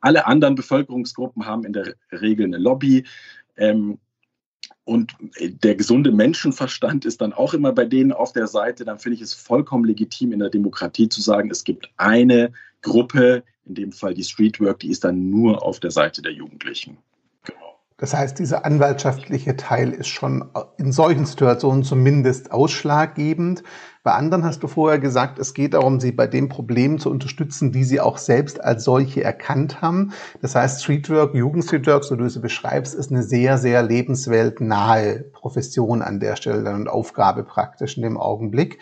Alle 0.00 0.28
anderen 0.28 0.54
Bevölkerungsgruppen 0.54 1.44
haben 1.44 1.64
in 1.64 1.72
der 1.72 1.94
Regel 2.12 2.46
eine 2.46 2.58
Lobby. 2.58 3.04
Ähm, 3.56 3.98
und 4.84 5.14
der 5.38 5.74
gesunde 5.74 6.10
Menschenverstand 6.10 7.04
ist 7.04 7.20
dann 7.20 7.32
auch 7.32 7.54
immer 7.54 7.72
bei 7.72 7.84
denen 7.84 8.12
auf 8.12 8.32
der 8.32 8.46
Seite, 8.46 8.84
dann 8.84 8.98
finde 8.98 9.16
ich 9.16 9.22
es 9.22 9.34
vollkommen 9.34 9.84
legitim 9.84 10.32
in 10.32 10.40
der 10.40 10.50
Demokratie 10.50 11.08
zu 11.08 11.20
sagen, 11.20 11.50
es 11.50 11.64
gibt 11.64 11.90
eine 11.96 12.52
Gruppe, 12.82 13.44
in 13.66 13.74
dem 13.74 13.92
Fall 13.92 14.14
die 14.14 14.24
Streetwork, 14.24 14.80
die 14.80 14.90
ist 14.90 15.04
dann 15.04 15.30
nur 15.30 15.62
auf 15.62 15.80
der 15.80 15.90
Seite 15.90 16.22
der 16.22 16.32
Jugendlichen. 16.32 16.98
Das 17.98 18.14
heißt, 18.14 18.38
dieser 18.38 18.64
anwaltschaftliche 18.64 19.58
Teil 19.58 19.92
ist 19.92 20.08
schon 20.08 20.50
in 20.78 20.90
solchen 20.90 21.26
Situationen 21.26 21.82
zumindest 21.82 22.50
ausschlaggebend. 22.50 23.62
Bei 24.02 24.12
anderen 24.12 24.44
hast 24.44 24.62
du 24.62 24.66
vorher 24.66 24.98
gesagt, 24.98 25.38
es 25.38 25.52
geht 25.52 25.74
darum, 25.74 26.00
sie 26.00 26.12
bei 26.12 26.26
den 26.26 26.48
Problemen 26.48 26.98
zu 26.98 27.10
unterstützen, 27.10 27.70
die 27.70 27.84
sie 27.84 28.00
auch 28.00 28.16
selbst 28.16 28.64
als 28.64 28.82
solche 28.82 29.22
erkannt 29.22 29.82
haben. 29.82 30.12
Das 30.40 30.54
heißt, 30.54 30.82
Streetwork, 30.82 31.34
Jugendstreetwork, 31.34 32.04
so 32.04 32.16
du 32.16 32.24
es 32.24 32.40
beschreibst, 32.40 32.94
ist 32.94 33.10
eine 33.10 33.22
sehr, 33.22 33.58
sehr 33.58 33.82
lebensweltnahe 33.82 35.24
Profession 35.34 36.00
an 36.00 36.18
der 36.18 36.36
Stelle 36.36 36.72
und 36.74 36.88
Aufgabe 36.88 37.44
praktisch 37.44 37.98
in 37.98 38.02
dem 38.02 38.16
Augenblick. 38.16 38.78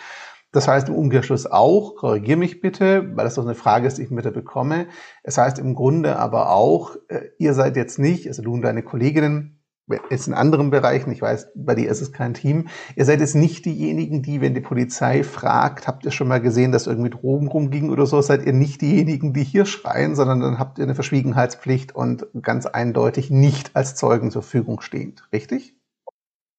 Das 0.52 0.68
heißt 0.68 0.88
im 0.88 0.94
Umkehrschluss 0.94 1.46
auch, 1.46 1.96
korrigier 1.96 2.36
mich 2.36 2.60
bitte, 2.60 3.10
weil 3.16 3.24
das 3.24 3.34
doch 3.34 3.44
eine 3.44 3.56
Frage 3.56 3.88
ist, 3.88 3.98
die 3.98 4.04
ich 4.04 4.10
wieder 4.12 4.30
bekomme. 4.30 4.86
Es 5.24 5.36
heißt 5.36 5.58
im 5.58 5.74
Grunde 5.74 6.16
aber 6.16 6.50
auch, 6.50 6.96
äh, 7.08 7.22
ihr 7.38 7.54
seid 7.54 7.76
jetzt 7.76 7.98
nicht, 7.98 8.28
also 8.28 8.42
du 8.42 8.54
und 8.54 8.62
deine 8.62 8.84
Kolleginnen, 8.84 9.57
jetzt 10.10 10.28
in 10.28 10.34
anderen 10.34 10.70
Bereichen, 10.70 11.10
ich 11.10 11.22
weiß, 11.22 11.48
bei 11.54 11.74
dir 11.74 11.90
ist 11.90 12.00
es 12.00 12.12
kein 12.12 12.34
Team, 12.34 12.68
ihr 12.96 13.04
seid 13.04 13.20
jetzt 13.20 13.34
nicht 13.34 13.64
diejenigen, 13.64 14.22
die, 14.22 14.40
wenn 14.40 14.54
die 14.54 14.60
Polizei 14.60 15.24
fragt, 15.24 15.86
habt 15.86 16.04
ihr 16.04 16.10
schon 16.10 16.28
mal 16.28 16.40
gesehen, 16.40 16.72
dass 16.72 16.86
irgendwie 16.86 17.10
Drogen 17.10 17.48
rumging 17.48 17.90
oder 17.90 18.06
so, 18.06 18.20
seid 18.20 18.44
ihr 18.46 18.52
nicht 18.52 18.80
diejenigen, 18.82 19.32
die 19.32 19.44
hier 19.44 19.66
schreien, 19.66 20.14
sondern 20.14 20.40
dann 20.40 20.58
habt 20.58 20.78
ihr 20.78 20.84
eine 20.84 20.94
Verschwiegenheitspflicht 20.94 21.94
und 21.94 22.26
ganz 22.42 22.66
eindeutig 22.66 23.30
nicht 23.30 23.74
als 23.74 23.94
Zeugen 23.94 24.30
zur 24.30 24.42
Verfügung 24.42 24.80
stehend, 24.80 25.26
richtig? 25.32 25.74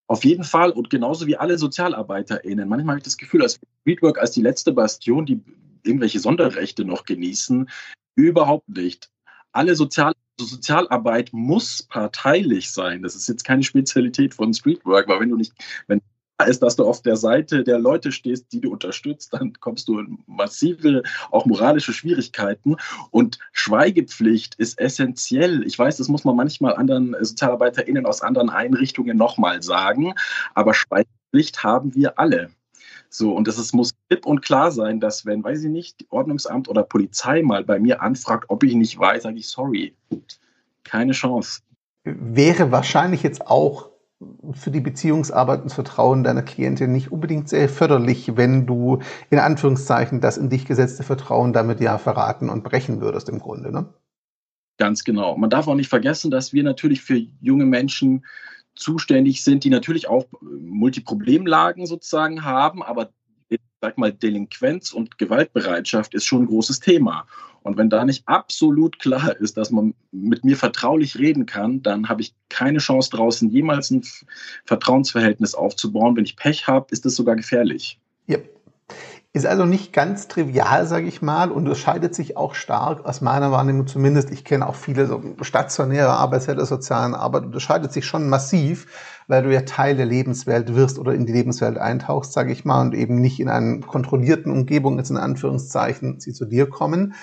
Auf 0.07 0.25
jeden 0.25 0.43
Fall 0.43 0.71
und 0.71 0.89
genauso 0.89 1.27
wie 1.27 1.37
alle 1.37 1.57
SozialarbeiterInnen. 1.57 2.67
Manchmal 2.67 2.93
habe 2.93 2.99
ich 2.99 3.03
das 3.03 3.17
Gefühl, 3.17 3.43
als 3.43 3.59
Streetwork 3.81 4.17
als 4.17 4.31
die 4.31 4.41
letzte 4.41 4.73
Bastion, 4.73 5.25
die 5.27 5.43
irgendwelche 5.83 6.19
Sonderrechte 6.19 6.83
noch 6.83 7.05
genießen, 7.05 7.69
überhaupt 8.15 8.67
nicht. 8.69 9.11
Alle 9.51 9.75
Sozial 9.75 10.13
also 10.39 10.55
Sozialarbeit 10.55 11.31
muss 11.33 11.83
parteilich 11.83 12.71
sein. 12.71 13.03
Das 13.03 13.15
ist 13.15 13.27
jetzt 13.27 13.43
keine 13.43 13.63
Spezialität 13.63 14.33
von 14.33 14.53
Streetwork, 14.53 15.07
weil 15.09 15.19
wenn 15.19 15.29
du 15.29 15.35
nicht, 15.35 15.53
wenn 15.87 16.01
ist, 16.47 16.63
dass 16.63 16.77
du 16.77 16.85
auf 16.85 17.01
der 17.01 17.17
Seite 17.17 17.63
der 17.63 17.79
Leute 17.79 18.11
stehst, 18.11 18.53
die 18.53 18.61
du 18.61 18.71
unterstützt, 18.71 19.33
dann 19.33 19.53
kommst 19.59 19.89
du 19.89 19.99
in 19.99 20.19
massive, 20.25 21.03
auch 21.31 21.45
moralische 21.45 21.91
Schwierigkeiten. 21.91 22.77
Und 23.11 23.39
Schweigepflicht 23.51 24.55
ist 24.55 24.79
essentiell. 24.79 25.65
Ich 25.67 25.77
weiß, 25.77 25.97
das 25.97 26.07
muss 26.07 26.23
man 26.23 26.37
manchmal 26.37 26.75
anderen 26.75 27.15
SozialarbeiterInnen 27.19 28.05
aus 28.05 28.21
anderen 28.21 28.49
Einrichtungen 28.49 29.17
nochmal 29.17 29.61
sagen, 29.61 30.13
aber 30.53 30.73
Schweigepflicht 30.73 31.63
haben 31.63 31.93
wir 31.93 32.17
alle. 32.17 32.51
So, 33.09 33.33
und 33.33 33.47
es 33.47 33.73
muss 33.73 33.93
klipp 34.07 34.25
und 34.25 34.41
klar 34.41 34.71
sein, 34.71 34.99
dass 34.99 35.25
wenn, 35.25 35.43
weiß 35.43 35.63
ich 35.63 35.69
nicht, 35.69 36.05
Ordnungsamt 36.09 36.69
oder 36.69 36.83
Polizei 36.83 37.41
mal 37.41 37.63
bei 37.63 37.79
mir 37.79 38.01
anfragt, 38.01 38.45
ob 38.49 38.63
ich 38.63 38.75
nicht 38.75 38.99
weiß, 38.99 39.23
sage 39.23 39.37
ich 39.37 39.49
sorry. 39.49 39.95
Keine 40.83 41.13
Chance. 41.13 41.61
Wäre 42.03 42.71
wahrscheinlich 42.71 43.23
jetzt 43.23 43.47
auch 43.47 43.89
für 44.51 44.69
die 44.69 44.81
Beziehungsarbeit 44.81 45.59
und 45.59 45.65
das 45.65 45.73
Vertrauen 45.73 46.23
deiner 46.23 46.43
Klientin 46.43 46.91
nicht 46.91 47.11
unbedingt 47.11 47.49
sehr 47.49 47.69
förderlich, 47.69 48.35
wenn 48.35 48.65
du 48.67 48.99
in 49.29 49.39
Anführungszeichen 49.39 50.21
das 50.21 50.37
in 50.37 50.49
dich 50.49 50.65
gesetzte 50.65 51.03
Vertrauen 51.03 51.53
damit 51.53 51.79
ja 51.79 51.97
verraten 51.97 52.49
und 52.49 52.63
brechen 52.63 53.01
würdest 53.01 53.29
im 53.29 53.39
Grunde, 53.39 53.71
ne? 53.71 53.93
Ganz 54.77 55.03
genau. 55.03 55.35
Man 55.37 55.49
darf 55.49 55.67
auch 55.67 55.75
nicht 55.75 55.89
vergessen, 55.89 56.31
dass 56.31 56.53
wir 56.53 56.63
natürlich 56.63 57.01
für 57.01 57.19
junge 57.41 57.65
Menschen 57.65 58.25
zuständig 58.75 59.43
sind, 59.43 59.63
die 59.63 59.69
natürlich 59.69 60.07
auch 60.07 60.25
Multiproblemlagen 60.41 61.85
sozusagen 61.85 62.43
haben, 62.43 62.83
aber 62.83 63.11
ich 63.49 63.59
sag 63.81 63.97
mal, 63.97 64.11
Delinquenz 64.11 64.93
und 64.93 65.17
Gewaltbereitschaft 65.17 66.13
ist 66.13 66.25
schon 66.25 66.43
ein 66.43 66.47
großes 66.47 66.79
Thema. 66.79 67.25
Und 67.61 67.77
wenn 67.77 67.89
da 67.89 68.05
nicht 68.05 68.27
absolut 68.27 68.99
klar 68.99 69.35
ist, 69.37 69.57
dass 69.57 69.69
man 69.69 69.93
mit 70.11 70.45
mir 70.45 70.55
vertraulich 70.55 71.17
reden 71.17 71.45
kann, 71.45 71.81
dann 71.83 72.07
habe 72.07 72.21
ich 72.21 72.33
keine 72.47 72.79
Chance 72.79 73.09
draußen 73.11 73.49
jemals 73.49 73.91
ein 73.91 74.03
Vertrauensverhältnis 74.65 75.55
aufzubauen. 75.55 76.15
Wenn 76.15 76.23
ich 76.23 76.37
Pech 76.37 76.67
habe, 76.67 76.87
ist 76.91 77.05
das 77.05 77.15
sogar 77.15 77.35
gefährlich. 77.35 77.99
Ja. 78.27 78.37
Ist 79.31 79.45
also 79.45 79.65
nicht 79.65 79.93
ganz 79.93 80.27
trivial, 80.27 80.87
sage 80.87 81.05
ich 81.05 81.21
mal, 81.21 81.51
und 81.51 81.57
unterscheidet 81.57 82.15
sich 82.15 82.35
auch 82.35 82.55
stark 82.55 83.05
aus 83.05 83.21
meiner 83.21 83.51
Wahrnehmung 83.51 83.85
zumindest. 83.85 84.31
Ich 84.31 84.43
kenne 84.43 84.67
auch 84.67 84.73
viele 84.73 85.05
so 85.05 85.21
stationäre 85.41 86.13
Arbeitsfelder 86.13 86.61
der 86.61 86.65
sozialen 86.65 87.13
Arbeit, 87.13 87.43
unterscheidet 87.43 87.93
sich 87.93 88.07
schon 88.07 88.27
massiv, 88.27 88.87
weil 89.27 89.43
du 89.43 89.53
ja 89.53 89.61
Teil 89.61 89.95
der 89.95 90.07
Lebenswelt 90.07 90.73
wirst 90.73 90.97
oder 90.97 91.13
in 91.13 91.27
die 91.27 91.33
Lebenswelt 91.33 91.77
eintauchst, 91.77 92.33
sage 92.33 92.51
ich 92.51 92.65
mal, 92.65 92.81
und 92.81 92.95
eben 92.95 93.21
nicht 93.21 93.39
in 93.39 93.49
einer 93.49 93.81
kontrollierten 93.81 94.51
Umgebung, 94.51 94.97
jetzt 94.97 95.11
in 95.11 95.17
Anführungszeichen, 95.17 96.19
sie 96.19 96.33
zu 96.33 96.45
dir 96.45 96.67
kommen. 96.67 97.13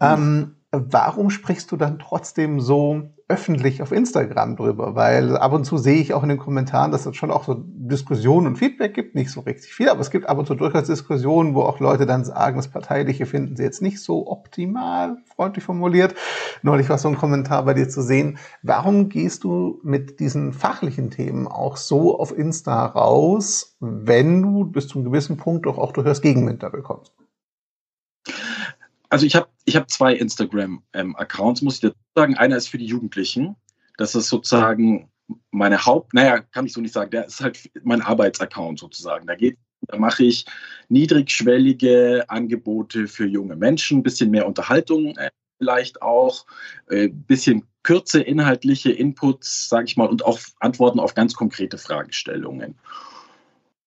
Ähm, 0.00 0.55
warum 0.72 1.30
sprichst 1.30 1.70
du 1.70 1.76
dann 1.76 1.98
trotzdem 1.98 2.60
so 2.60 3.10
öffentlich 3.28 3.82
auf 3.82 3.92
Instagram 3.92 4.56
drüber? 4.56 4.94
Weil 4.94 5.36
ab 5.36 5.52
und 5.52 5.64
zu 5.64 5.78
sehe 5.78 6.00
ich 6.00 6.14
auch 6.14 6.22
in 6.22 6.28
den 6.28 6.38
Kommentaren, 6.38 6.92
dass 6.92 7.06
es 7.06 7.16
schon 7.16 7.30
auch 7.30 7.44
so 7.44 7.56
Diskussionen 7.58 8.48
und 8.48 8.56
Feedback 8.56 8.94
gibt, 8.94 9.14
nicht 9.14 9.30
so 9.30 9.40
richtig 9.40 9.72
viel, 9.72 9.88
aber 9.88 10.00
es 10.00 10.10
gibt 10.10 10.28
ab 10.28 10.38
und 10.38 10.46
zu 10.46 10.54
durchaus 10.54 10.86
Diskussionen, 10.86 11.54
wo 11.54 11.62
auch 11.62 11.80
Leute 11.80 12.06
dann 12.06 12.24
sagen, 12.24 12.56
das 12.56 12.68
Parteiliche 12.68 13.26
finden 13.26 13.56
sie 13.56 13.62
jetzt 13.62 13.82
nicht 13.82 14.00
so 14.00 14.26
optimal, 14.26 15.18
freundlich 15.24 15.64
formuliert. 15.64 16.14
Neulich 16.62 16.88
war 16.88 16.98
so 16.98 17.08
ein 17.08 17.16
Kommentar 17.16 17.64
bei 17.64 17.74
dir 17.74 17.88
zu 17.88 18.02
sehen. 18.02 18.38
Warum 18.62 19.08
gehst 19.08 19.44
du 19.44 19.80
mit 19.82 20.20
diesen 20.20 20.52
fachlichen 20.52 21.10
Themen 21.10 21.46
auch 21.46 21.76
so 21.76 22.18
auf 22.18 22.36
Insta 22.36 22.86
raus, 22.86 23.76
wenn 23.80 24.42
du 24.42 24.64
bis 24.64 24.88
zu 24.88 24.98
einem 24.98 25.06
gewissen 25.06 25.36
Punkt 25.36 25.66
doch 25.66 25.78
auch 25.78 25.92
durchaus 25.92 26.20
Gegenwind 26.22 26.62
da 26.62 26.68
bekommst? 26.68 27.12
Also 29.16 29.24
ich 29.24 29.34
habe 29.34 29.48
ich 29.64 29.76
hab 29.76 29.90
zwei 29.90 30.12
Instagram-Accounts, 30.12 31.62
muss 31.62 31.76
ich 31.76 31.80
dazu 31.80 31.96
sagen. 32.14 32.36
Einer 32.36 32.58
ist 32.58 32.68
für 32.68 32.76
die 32.76 32.84
Jugendlichen. 32.84 33.56
Das 33.96 34.14
ist 34.14 34.28
sozusagen 34.28 35.10
meine 35.52 35.86
Haupt, 35.86 36.12
naja, 36.12 36.40
kann 36.40 36.66
ich 36.66 36.74
so 36.74 36.82
nicht 36.82 36.92
sagen, 36.92 37.10
der 37.12 37.24
ist 37.24 37.40
halt 37.40 37.70
mein 37.82 38.02
Arbeitsaccount 38.02 38.78
sozusagen. 38.78 39.26
Da 39.26 39.34
geht, 39.34 39.56
da 39.88 39.96
mache 39.96 40.22
ich 40.24 40.44
niedrigschwellige 40.90 42.26
Angebote 42.28 43.08
für 43.08 43.24
junge 43.24 43.56
Menschen, 43.56 44.00
ein 44.00 44.02
bisschen 44.02 44.30
mehr 44.30 44.46
Unterhaltung 44.46 45.16
äh, 45.16 45.30
vielleicht 45.56 46.02
auch, 46.02 46.44
ein 46.90 46.96
äh, 46.98 47.08
bisschen 47.08 47.66
kürze 47.84 48.20
inhaltliche 48.20 48.92
Inputs, 48.92 49.70
sage 49.70 49.86
ich 49.86 49.96
mal, 49.96 50.10
und 50.10 50.26
auch 50.26 50.38
Antworten 50.60 51.00
auf 51.00 51.14
ganz 51.14 51.32
konkrete 51.32 51.78
Fragestellungen. 51.78 52.74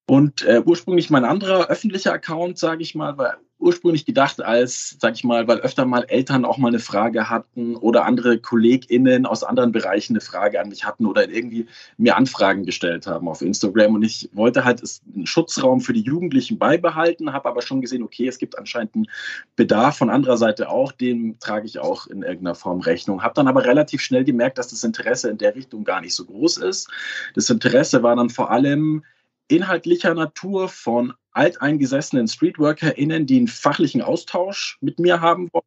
Und 0.07 0.41
äh, 0.41 0.63
ursprünglich 0.65 1.11
mein 1.11 1.23
anderer 1.23 1.67
öffentlicher 1.67 2.13
Account, 2.13 2.57
sage 2.57 2.81
ich 2.81 2.95
mal, 2.95 3.15
war 3.19 3.37
ursprünglich 3.59 4.05
gedacht 4.05 4.41
als, 4.41 4.97
sag 4.99 5.15
ich 5.15 5.23
mal, 5.23 5.47
weil 5.47 5.59
öfter 5.59 5.85
mal 5.85 6.05
Eltern 6.07 6.45
auch 6.45 6.57
mal 6.57 6.69
eine 6.69 6.79
Frage 6.79 7.29
hatten 7.29 7.75
oder 7.75 8.05
andere 8.05 8.39
KollegInnen 8.39 9.25
aus 9.25 9.43
anderen 9.43 9.71
Bereichen 9.71 10.13
eine 10.13 10.21
Frage 10.21 10.59
an 10.61 10.69
mich 10.69 10.85
hatten 10.85 11.05
oder 11.05 11.29
irgendwie 11.29 11.67
mir 11.97 12.15
Anfragen 12.15 12.65
gestellt 12.65 13.05
haben 13.05 13.27
auf 13.27 13.41
Instagram. 13.41 13.95
Und 13.95 14.03
ich 14.03 14.29
wollte 14.33 14.63
halt 14.63 14.81
einen 15.13 15.27
Schutzraum 15.27 15.81
für 15.81 15.93
die 15.93 16.01
Jugendlichen 16.01 16.57
beibehalten, 16.57 17.33
habe 17.33 17.49
aber 17.49 17.61
schon 17.61 17.81
gesehen, 17.81 18.01
okay, 18.03 18.27
es 18.27 18.37
gibt 18.37 18.57
anscheinend 18.57 18.95
einen 18.95 19.07
Bedarf 19.55 19.97
von 19.97 20.09
anderer 20.09 20.37
Seite 20.37 20.69
auch, 20.69 20.93
dem 20.93 21.37
trage 21.39 21.65
ich 21.65 21.79
auch 21.79 22.07
in 22.07 22.21
irgendeiner 22.21 22.55
Form 22.55 22.79
Rechnung. 22.79 23.23
Habe 23.23 23.33
dann 23.35 23.47
aber 23.47 23.65
relativ 23.65 24.01
schnell 24.01 24.23
gemerkt, 24.23 24.57
dass 24.57 24.69
das 24.69 24.83
Interesse 24.83 25.29
in 25.29 25.37
der 25.37 25.55
Richtung 25.55 25.83
gar 25.83 25.99
nicht 25.99 26.15
so 26.15 26.23
groß 26.23 26.57
ist. 26.57 26.89
Das 27.35 27.49
Interesse 27.49 28.03
war 28.03 28.15
dann 28.15 28.29
vor 28.29 28.51
allem 28.51 29.03
inhaltlicher 29.49 30.13
Natur 30.13 30.69
von 30.69 31.13
alteingesessenen 31.31 32.27
StreetworkerInnen, 32.27 33.25
die 33.25 33.37
einen 33.37 33.47
fachlichen 33.47 34.01
Austausch 34.01 34.77
mit 34.81 34.99
mir 34.99 35.21
haben 35.21 35.49
wollen. 35.51 35.63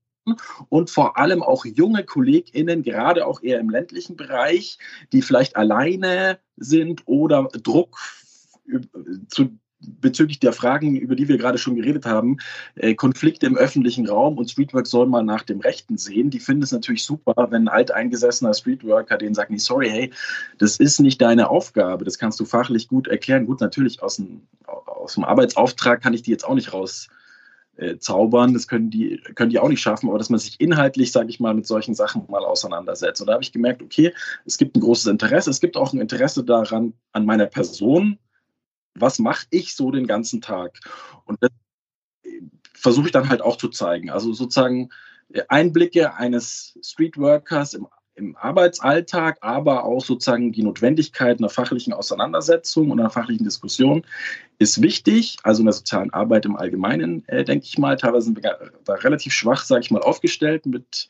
Und 0.69 0.89
vor 0.89 1.19
allem 1.19 1.43
auch 1.43 1.65
junge 1.65 2.05
KollegInnen, 2.05 2.83
gerade 2.85 3.27
auch 3.27 3.43
eher 3.43 3.59
im 3.59 3.71
ländlichen 3.71 4.17
Bereich, 4.17 4.79
die 5.13 5.21
vielleicht 5.21 5.57
alleine 5.57 6.39
sind 6.57 7.03
oder 7.07 7.49
Druck 7.63 7.99
zu 9.29 9.59
bezüglich 10.01 10.41
der 10.41 10.53
Fragen, 10.53 10.97
über 10.97 11.17
die 11.17 11.29
wir 11.29 11.39
gerade 11.39 11.59
schon 11.59 11.77
geredet 11.77 12.07
haben, 12.07 12.39
äh, 12.77 12.95
Konflikte 12.95 13.47
im 13.47 13.57
öffentlichen 13.57 14.09
Raum 14.09 14.39
und 14.39 14.51
Streetwork 14.51 14.87
soll 14.87 15.07
mal 15.07 15.23
nach 15.23 15.43
dem 15.43 15.61
Rechten 15.61 15.99
sehen. 15.99 16.31
Die 16.31 16.41
finden 16.41 16.63
es 16.63 16.73
natürlich 16.73 17.05
super, 17.05 17.35
wenn 17.51 17.63
ein 17.63 17.69
alteingesessener 17.69 18.55
Streetworker 18.55 19.19
denen 19.19 19.35
sagt, 19.35 19.51
nee, 19.51 19.59
sorry, 19.59 19.91
hey, 19.91 20.11
das 20.59 20.77
ist 20.77 21.01
nicht 21.01 21.21
deine 21.21 21.51
Aufgabe, 21.51 22.05
das 22.05 22.19
kannst 22.19 22.41
du 22.41 22.45
fachlich 22.45 22.89
gut 22.89 23.09
erklären. 23.09 23.47
Gut, 23.47 23.61
natürlich 23.61 24.03
aus 24.03 24.17
dem, 24.17 24.43
aus 24.67 25.15
dem 25.15 25.25
Arbeitsauftrag 25.25 26.03
kann 26.03 26.15
ich 26.15 26.23
die 26.23 26.31
jetzt 26.31 26.45
auch 26.45 26.55
nicht 26.55 26.73
raus 26.73 27.09
äh, 27.77 27.99
zaubern, 27.99 28.53
das 28.53 28.69
können 28.69 28.91
die, 28.91 29.21
können 29.35 29.51
die 29.51 29.59
auch 29.59 29.69
nicht 29.69 29.81
schaffen, 29.81 30.09
aber 30.09 30.19
dass 30.19 30.31
man 30.31 30.39
sich 30.39 30.61
inhaltlich, 30.61 31.11
sage 31.11 31.31
ich 31.31 31.41
mal, 31.41 31.55
mit 31.55 31.67
solchen 31.67 31.95
Sachen 31.95 32.25
mal 32.29 32.45
auseinandersetzt. 32.45 33.21
Und 33.21 33.29
da 33.29 33.35
habe 33.35 33.43
ich 33.43 33.53
gemerkt, 33.53 33.83
okay, 33.83 34.13
es 34.45 34.59
gibt 34.59 34.77
ein 34.77 34.81
großes 34.81 35.07
Interesse, 35.07 35.51
es 35.51 35.61
gibt 35.61 35.77
auch 35.77 35.93
ein 35.93 36.01
Interesse 36.01 36.45
daran, 36.45 36.93
an 37.13 37.25
meiner 37.25 37.47
Person, 37.47 38.19
was 38.95 39.19
mache 39.19 39.47
ich 39.51 39.75
so 39.75 39.91
den 39.91 40.07
ganzen 40.07 40.41
Tag? 40.41 40.79
Und 41.25 41.43
das 41.43 41.51
versuche 42.75 43.07
ich 43.07 43.13
dann 43.13 43.29
halt 43.29 43.43
auch 43.43 43.57
zu 43.57 43.69
zeigen. 43.69 44.11
Also 44.11 44.33
sozusagen 44.33 44.91
äh, 45.33 45.43
Einblicke 45.49 46.15
eines 46.15 46.79
Streetworkers 46.83 47.75
im 47.75 47.87
im 48.15 48.37
Arbeitsalltag, 48.37 49.39
aber 49.41 49.85
auch 49.85 50.05
sozusagen 50.05 50.53
die 50.53 50.63
Notwendigkeit 50.63 51.39
einer 51.39 51.49
fachlichen 51.49 51.93
Auseinandersetzung 51.93 52.91
und 52.91 53.01
einer 53.01 53.11
fachlichen 53.11 53.45
Diskussion 53.45 54.05
ist 54.59 54.83
wichtig. 54.83 55.39
Also 55.43 55.63
in 55.63 55.67
der 55.67 55.73
sozialen 55.73 56.13
Arbeit 56.13 56.45
im 56.45 56.57
Allgemeinen, 56.57 57.27
äh, 57.29 57.45
denke 57.45 57.65
ich 57.67 57.79
mal. 57.79 57.97
Teilweise 57.97 58.27
sind 58.27 58.43
wir 58.43 58.73
da 58.85 58.95
relativ 58.95 59.33
schwach, 59.33 59.65
sage 59.65 59.83
ich 59.83 59.91
mal, 59.91 60.03
aufgestellt 60.03 60.67
mit 60.67 61.09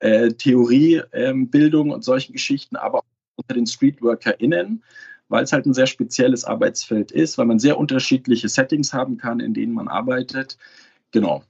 äh, 0.00 0.32
Theoriebildung 0.32 1.86
ähm, 1.88 1.92
und 1.92 2.04
solchen 2.04 2.32
Geschichten, 2.32 2.76
aber 2.76 2.98
auch 2.98 3.04
unter 3.36 3.54
den 3.54 3.66
StreetworkerInnen, 3.66 4.84
weil 5.32 5.44
es 5.44 5.52
halt 5.52 5.64
ein 5.64 5.72
sehr 5.72 5.86
spezielles 5.86 6.44
Arbeitsfeld 6.44 7.10
ist, 7.10 7.38
weil 7.38 7.46
man 7.46 7.58
sehr 7.58 7.78
unterschiedliche 7.78 8.50
Settings 8.50 8.92
haben 8.92 9.16
kann, 9.16 9.40
in 9.40 9.54
denen 9.54 9.72
man 9.72 9.88
arbeitet. 9.88 10.58
Genau. 11.10 11.42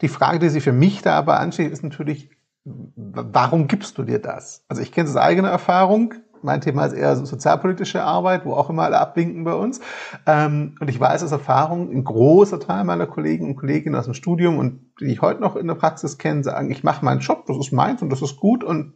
Die 0.00 0.08
Frage, 0.08 0.38
die 0.38 0.48
sich 0.48 0.64
für 0.64 0.72
mich 0.72 1.02
da 1.02 1.18
aber 1.18 1.38
ansteht, 1.38 1.72
ist 1.72 1.82
natürlich, 1.82 2.30
warum 2.64 3.68
gibst 3.68 3.98
du 3.98 4.02
dir 4.02 4.18
das? 4.18 4.64
Also 4.66 4.80
ich 4.80 4.92
kenne 4.92 5.10
es 5.10 5.14
aus 5.14 5.20
eigener 5.20 5.50
Erfahrung. 5.50 6.14
Mein 6.40 6.62
Thema 6.62 6.86
ist 6.86 6.94
eher 6.94 7.14
sozialpolitische 7.14 8.02
Arbeit, 8.02 8.46
wo 8.46 8.54
auch 8.54 8.70
immer 8.70 8.84
alle 8.84 8.98
abwinken 8.98 9.44
bei 9.44 9.54
uns. 9.54 9.82
Ähm, 10.26 10.76
und 10.80 10.88
ich 10.88 10.98
weiß 10.98 11.22
aus 11.22 11.32
Erfahrung, 11.32 11.92
ein 11.92 12.04
großer 12.04 12.60
Teil 12.60 12.84
meiner 12.84 13.06
Kollegen 13.06 13.46
und 13.46 13.56
Kolleginnen 13.56 13.94
aus 13.94 14.06
dem 14.06 14.14
Studium 14.14 14.56
und 14.56 14.80
die 15.00 15.12
ich 15.12 15.20
heute 15.20 15.42
noch 15.42 15.56
in 15.56 15.66
der 15.66 15.74
Praxis 15.74 16.16
kenne, 16.16 16.42
sagen, 16.42 16.70
ich 16.70 16.82
mache 16.82 17.04
meinen 17.04 17.20
Job, 17.20 17.44
das 17.46 17.58
ist 17.58 17.72
meins 17.72 18.00
und 18.00 18.08
das 18.08 18.22
ist 18.22 18.38
gut 18.38 18.64
und 18.64 18.94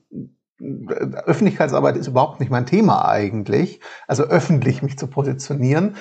Öffentlichkeitsarbeit 0.59 1.97
ist 1.97 2.07
überhaupt 2.07 2.41
nicht 2.41 2.51
mein 2.51 2.67
Thema 2.67 3.07
eigentlich. 3.07 3.81
Also 4.07 4.25
öffentlich 4.25 4.83
mich 4.83 4.99
zu 4.99 5.07
positionieren. 5.07 5.97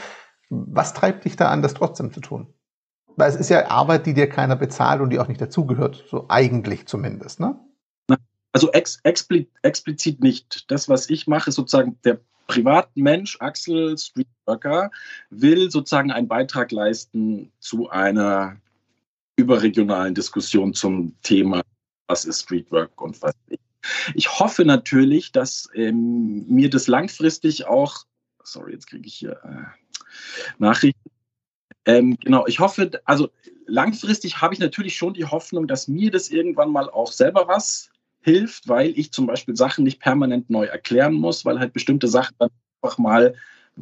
Was 0.50 0.94
treibt 0.94 1.26
dich 1.26 1.36
da 1.36 1.50
an, 1.50 1.62
das 1.62 1.74
trotzdem 1.74 2.14
zu 2.14 2.22
tun? 2.22 2.54
Weil 3.18 3.30
es 3.30 3.36
ist 3.36 3.50
ja 3.50 3.70
Arbeit, 3.70 4.06
die 4.06 4.14
dir 4.14 4.28
keiner 4.28 4.56
bezahlt 4.56 5.02
und 5.02 5.10
die 5.10 5.20
auch 5.20 5.28
nicht 5.28 5.42
dazugehört, 5.42 6.04
so 6.10 6.26
eigentlich 6.30 6.86
zumindest, 6.88 7.40
ne? 7.40 7.60
Also 8.52 8.72
ex, 8.72 9.02
explizit, 9.04 9.52
explizit 9.64 10.24
nicht. 10.24 10.72
Das, 10.72 10.88
was 10.88 11.10
ich 11.10 11.28
mache, 11.28 11.50
ist 11.50 11.58
sozusagen 11.58 12.00
der 12.06 12.22
Privatmensch, 12.48 13.38
Axel 13.42 13.98
Streetworker, 13.98 14.92
will 15.30 15.70
sozusagen 15.70 16.10
einen 16.10 16.30
Beitrag 16.30 16.72
leisten 16.72 17.52
zu 17.60 17.90
einer 17.90 18.56
überregionalen 19.36 20.16
Diskussion 20.16 20.74
zum 20.74 21.16
Thema, 21.22 21.64
was 22.08 22.24
ist 22.24 22.44
Streetwork 22.44 23.02
und 23.02 23.22
was 23.22 23.34
nicht. 23.50 23.65
Ich 24.14 24.40
hoffe 24.40 24.66
natürlich, 24.66 25.32
dass 25.32 25.70
ähm, 25.74 26.46
mir 26.48 26.70
das 26.70 26.88
langfristig 26.88 27.68
auch, 27.68 28.06
sorry, 28.44 28.74
jetzt 28.74 28.88
kriege 28.88 29.08
ich 29.08 29.16
hier 29.16 29.40
äh, 29.44 30.10
Nachrichten, 30.58 31.10
ähm, 31.86 32.18
genau, 32.20 32.48
ich 32.48 32.60
hoffe, 32.60 32.92
also 33.06 33.30
langfristig 33.68 34.42
habe 34.42 34.54
ich 34.54 34.60
natürlich 34.60 34.96
schon 34.96 35.14
die 35.14 35.26
Hoffnung, 35.26 35.68
dass 35.68 35.88
mir 35.88 36.12
das 36.12 36.30
irgendwann 36.30 36.72
mal 36.72 36.90
auch 36.90 37.12
selber 37.12 37.48
was 37.48 37.90
hilft, 38.22 38.68
weil 38.68 38.98
ich 38.98 39.12
zum 39.12 39.28
Beispiel 39.28 39.56
Sachen 39.56 39.84
nicht 39.84 40.00
permanent 40.00 40.50
neu 40.50 40.66
erklären 40.66 41.14
muss, 41.14 41.46
weil 41.46 41.60
halt 41.60 41.74
bestimmte 41.74 42.08
Sachen 42.08 42.36
dann 42.40 42.50
einfach 42.82 42.98
mal 42.98 43.36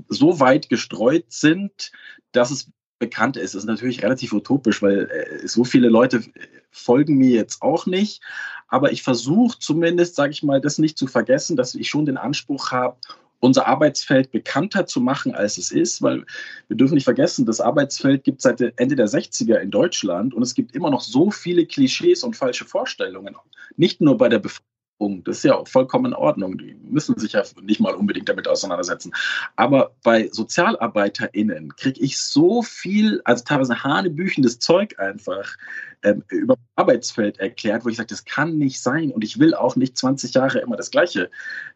so 0.09 0.39
weit 0.39 0.69
gestreut 0.69 1.25
sind, 1.29 1.91
dass 2.31 2.51
es 2.51 2.69
bekannt 2.99 3.37
ist. 3.37 3.55
Ist 3.55 3.65
natürlich 3.65 4.03
relativ 4.03 4.33
utopisch, 4.33 4.81
weil 4.81 5.09
äh, 5.09 5.47
so 5.47 5.63
viele 5.63 5.89
Leute 5.89 6.17
äh, 6.17 6.47
folgen 6.71 7.17
mir 7.17 7.31
jetzt 7.31 7.61
auch 7.61 7.85
nicht. 7.85 8.21
Aber 8.67 8.91
ich 8.91 9.03
versuche 9.03 9.59
zumindest, 9.59 10.15
sage 10.15 10.31
ich 10.31 10.43
mal, 10.43 10.61
das 10.61 10.77
nicht 10.77 10.97
zu 10.97 11.07
vergessen, 11.07 11.55
dass 11.55 11.75
ich 11.75 11.89
schon 11.89 12.05
den 12.05 12.17
Anspruch 12.17 12.71
habe, 12.71 12.97
unser 13.43 13.67
Arbeitsfeld 13.67 14.31
bekannter 14.31 14.85
zu 14.85 15.01
machen, 15.01 15.35
als 15.35 15.57
es 15.57 15.69
ist, 15.69 16.01
weil 16.01 16.25
wir 16.69 16.77
dürfen 16.77 16.93
nicht 16.93 17.03
vergessen, 17.03 17.45
das 17.45 17.59
Arbeitsfeld 17.59 18.23
gibt 18.23 18.41
seit 18.41 18.61
Ende 18.61 18.95
der 18.95 19.07
60er 19.07 19.57
in 19.57 19.69
Deutschland 19.69 20.33
und 20.33 20.41
es 20.41 20.55
gibt 20.55 20.73
immer 20.73 20.89
noch 20.89 21.01
so 21.01 21.29
viele 21.29 21.65
Klischees 21.65 22.23
und 22.23 22.37
falsche 22.37 22.63
Vorstellungen, 22.63 23.35
nicht 23.75 23.99
nur 23.99 24.17
bei 24.17 24.29
der 24.29 24.39
Bevölkerung, 24.39 24.72
das 25.09 25.37
ist 25.37 25.43
ja 25.43 25.55
auch 25.55 25.67
vollkommen 25.67 26.07
in 26.07 26.13
Ordnung. 26.13 26.57
Die 26.57 26.75
müssen 26.83 27.17
sich 27.17 27.33
ja 27.33 27.43
nicht 27.61 27.79
mal 27.79 27.93
unbedingt 27.93 28.29
damit 28.29 28.47
auseinandersetzen. 28.47 29.11
Aber 29.55 29.95
bei 30.03 30.29
SozialarbeiterInnen 30.31 31.75
kriege 31.75 32.01
ich 32.01 32.19
so 32.19 32.61
viel, 32.61 33.21
also 33.25 33.43
teilweise 33.43 33.83
hanebüchendes 33.83 34.59
Zeug 34.59 34.99
einfach 34.99 35.55
ähm, 36.03 36.23
über 36.29 36.55
Arbeitsfeld 36.75 37.39
erklärt, 37.39 37.85
wo 37.85 37.89
ich 37.89 37.97
sage, 37.97 38.07
das 38.07 38.25
kann 38.25 38.57
nicht 38.57 38.81
sein 38.81 39.11
und 39.11 39.23
ich 39.23 39.39
will 39.39 39.53
auch 39.53 39.75
nicht 39.75 39.97
20 39.97 40.33
Jahre 40.33 40.59
immer 40.59 40.75
das 40.75 40.91
Gleiche 40.91 41.29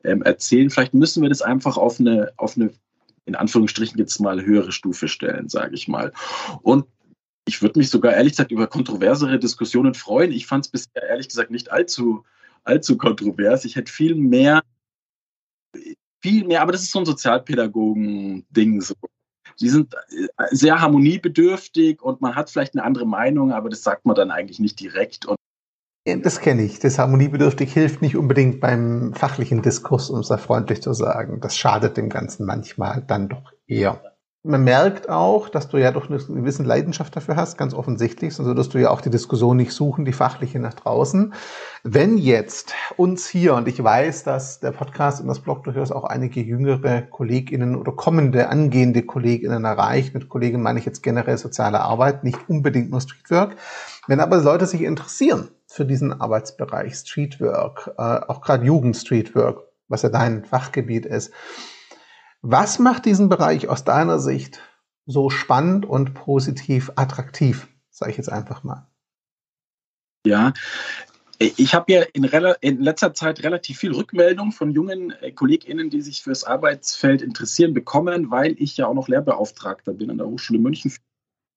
ähm, 0.03 0.21
erzählen. 0.21 0.69
Vielleicht 0.69 0.93
müssen 0.93 1.21
wir 1.21 1.29
das 1.29 1.41
einfach 1.41 1.77
auf 1.77 1.99
eine, 1.99 2.31
auf 2.37 2.57
eine 2.57 2.71
in 3.25 3.35
Anführungsstrichen 3.35 3.99
jetzt 3.99 4.19
mal 4.19 4.43
höhere 4.43 4.71
Stufe 4.71 5.07
stellen, 5.07 5.49
sage 5.49 5.75
ich 5.75 5.87
mal. 5.87 6.13
Und 6.61 6.85
ich 7.47 7.61
würde 7.61 7.79
mich 7.79 7.89
sogar 7.89 8.13
ehrlich 8.13 8.33
gesagt 8.33 8.51
über 8.51 8.67
kontroversere 8.67 9.39
Diskussionen 9.39 9.93
freuen. 9.93 10.31
Ich 10.31 10.47
fand 10.47 10.65
es 10.65 10.71
bisher 10.71 11.03
ehrlich 11.03 11.29
gesagt 11.29 11.51
nicht 11.51 11.71
allzu 11.71 12.23
allzu 12.67 12.97
kontrovers. 12.97 13.65
Ich 13.65 13.75
hätte 13.75 13.91
viel 13.91 14.15
mehr, 14.15 14.61
viel 16.21 16.45
mehr, 16.45 16.61
aber 16.61 16.71
das 16.71 16.83
ist 16.83 16.91
so 16.91 16.99
ein 16.99 17.05
Sozialpädagogen-Ding. 17.05 18.81
So. 18.81 18.95
Die 19.59 19.69
sind 19.69 19.93
äh, 19.93 20.27
sehr 20.51 20.81
harmoniebedürftig 20.81 22.01
und 22.01 22.21
man 22.21 22.35
hat 22.35 22.49
vielleicht 22.49 22.75
eine 22.75 22.83
andere 22.83 23.07
Meinung, 23.07 23.51
aber 23.51 23.69
das 23.69 23.83
sagt 23.83 24.05
man 24.05 24.15
dann 24.15 24.31
eigentlich 24.31 24.59
nicht 24.59 24.79
direkt. 24.79 25.25
Und 25.25 25.37
das 26.05 26.39
kenne 26.39 26.63
ich. 26.63 26.79
Das 26.79 26.99
harmoniebedürftig 26.99 27.73
hilft 27.73 28.01
nicht 28.01 28.15
unbedingt 28.15 28.61
beim 28.61 29.13
fachlichen 29.13 29.61
Diskurs, 29.61 30.09
um 30.09 30.21
es 30.21 30.29
da 30.29 30.37
freundlich 30.37 30.81
zu 30.81 30.93
sagen. 30.93 31.41
Das 31.41 31.57
schadet 31.57 31.97
dem 31.97 32.09
Ganzen 32.09 32.45
manchmal 32.45 33.03
dann 33.05 33.27
doch 33.27 33.51
eher 33.67 34.16
man 34.47 34.63
merkt 34.63 35.09
auch, 35.09 35.49
dass 35.49 35.67
du 35.67 35.77
ja 35.77 35.91
doch 35.91 36.09
eine 36.09 36.17
gewisse 36.17 36.63
Leidenschaft 36.63 37.15
dafür 37.15 37.35
hast, 37.35 37.57
ganz 37.57 37.73
offensichtlich, 37.73 38.33
sonst 38.33 38.47
würdest 38.47 38.73
du 38.73 38.79
ja 38.79 38.89
auch 38.89 39.01
die 39.01 39.09
Diskussion 39.09 39.57
nicht 39.57 39.73
suchen, 39.73 40.05
die 40.05 40.13
fachliche 40.13 40.59
nach 40.59 40.73
draußen. 40.73 41.33
Wenn 41.83 42.17
jetzt 42.17 42.73
uns 42.95 43.27
hier, 43.27 43.53
und 43.55 43.67
ich 43.67 43.83
weiß, 43.83 44.23
dass 44.23 44.59
der 44.59 44.71
Podcast 44.71 45.21
und 45.21 45.27
das 45.27 45.39
Blog 45.39 45.63
durchaus 45.65 45.91
auch 45.91 46.05
einige 46.05 46.41
jüngere 46.41 47.01
KollegInnen 47.01 47.75
oder 47.75 47.91
kommende, 47.91 48.49
angehende 48.49 49.03
KollegInnen 49.03 49.65
erreicht, 49.65 50.13
mit 50.13 50.29
Kollegen 50.29 50.61
meine 50.61 50.79
ich 50.79 50.85
jetzt 50.85 51.03
generell 51.03 51.37
soziale 51.37 51.81
Arbeit, 51.81 52.23
nicht 52.23 52.39
unbedingt 52.47 52.89
nur 52.89 53.01
Streetwork. 53.01 53.57
Wenn 54.07 54.21
aber 54.21 54.37
Leute 54.37 54.65
sich 54.65 54.81
interessieren 54.81 55.49
für 55.67 55.85
diesen 55.85 56.19
Arbeitsbereich 56.19 56.95
Streetwork, 56.95 57.93
äh, 57.97 58.01
auch 58.01 58.41
gerade 58.41 58.65
Jugend-Streetwork, 58.65 59.63
was 59.89 60.01
ja 60.01 60.09
dein 60.09 60.45
Fachgebiet 60.45 61.05
ist, 61.05 61.31
was 62.49 62.79
macht 62.79 63.05
diesen 63.05 63.27
Bereich 63.27 63.67
aus 63.67 63.83
deiner 63.83 64.19
Sicht 64.19 64.61
so 65.05 65.29
spannend 65.29 65.85
und 65.85 66.13
positiv 66.13 66.91
attraktiv, 66.95 67.67
sage 67.89 68.11
ich 68.11 68.17
jetzt 68.17 68.31
einfach 68.31 68.63
mal? 68.63 68.87
Ja, 70.25 70.53
ich 71.39 71.75
habe 71.75 71.91
ja 71.91 72.03
in, 72.13 72.23
in, 72.61 72.81
letzter 72.81 73.13
Zeit 73.13 73.43
relativ 73.43 73.77
viel 73.77 73.91
Rückmeldung 73.91 74.53
von 74.53 74.71
jungen 74.71 75.11
äh, 75.21 75.31
KollegInnen, 75.31 75.89
die 75.89 76.01
sich 76.01 76.21
fürs 76.21 76.45
Arbeitsfeld 76.45 77.21
interessieren, 77.21 77.73
bekommen, 77.73 78.31
weil 78.31 78.55
ich 78.57 78.77
ja 78.77 78.87
auch 78.87 78.93
noch 78.93 79.09
Lehrbeauftragter 79.09 79.93
bin 79.93 80.09
an 80.09 80.17
der 80.17 80.27
Hochschule 80.27 80.59
München 80.59 80.91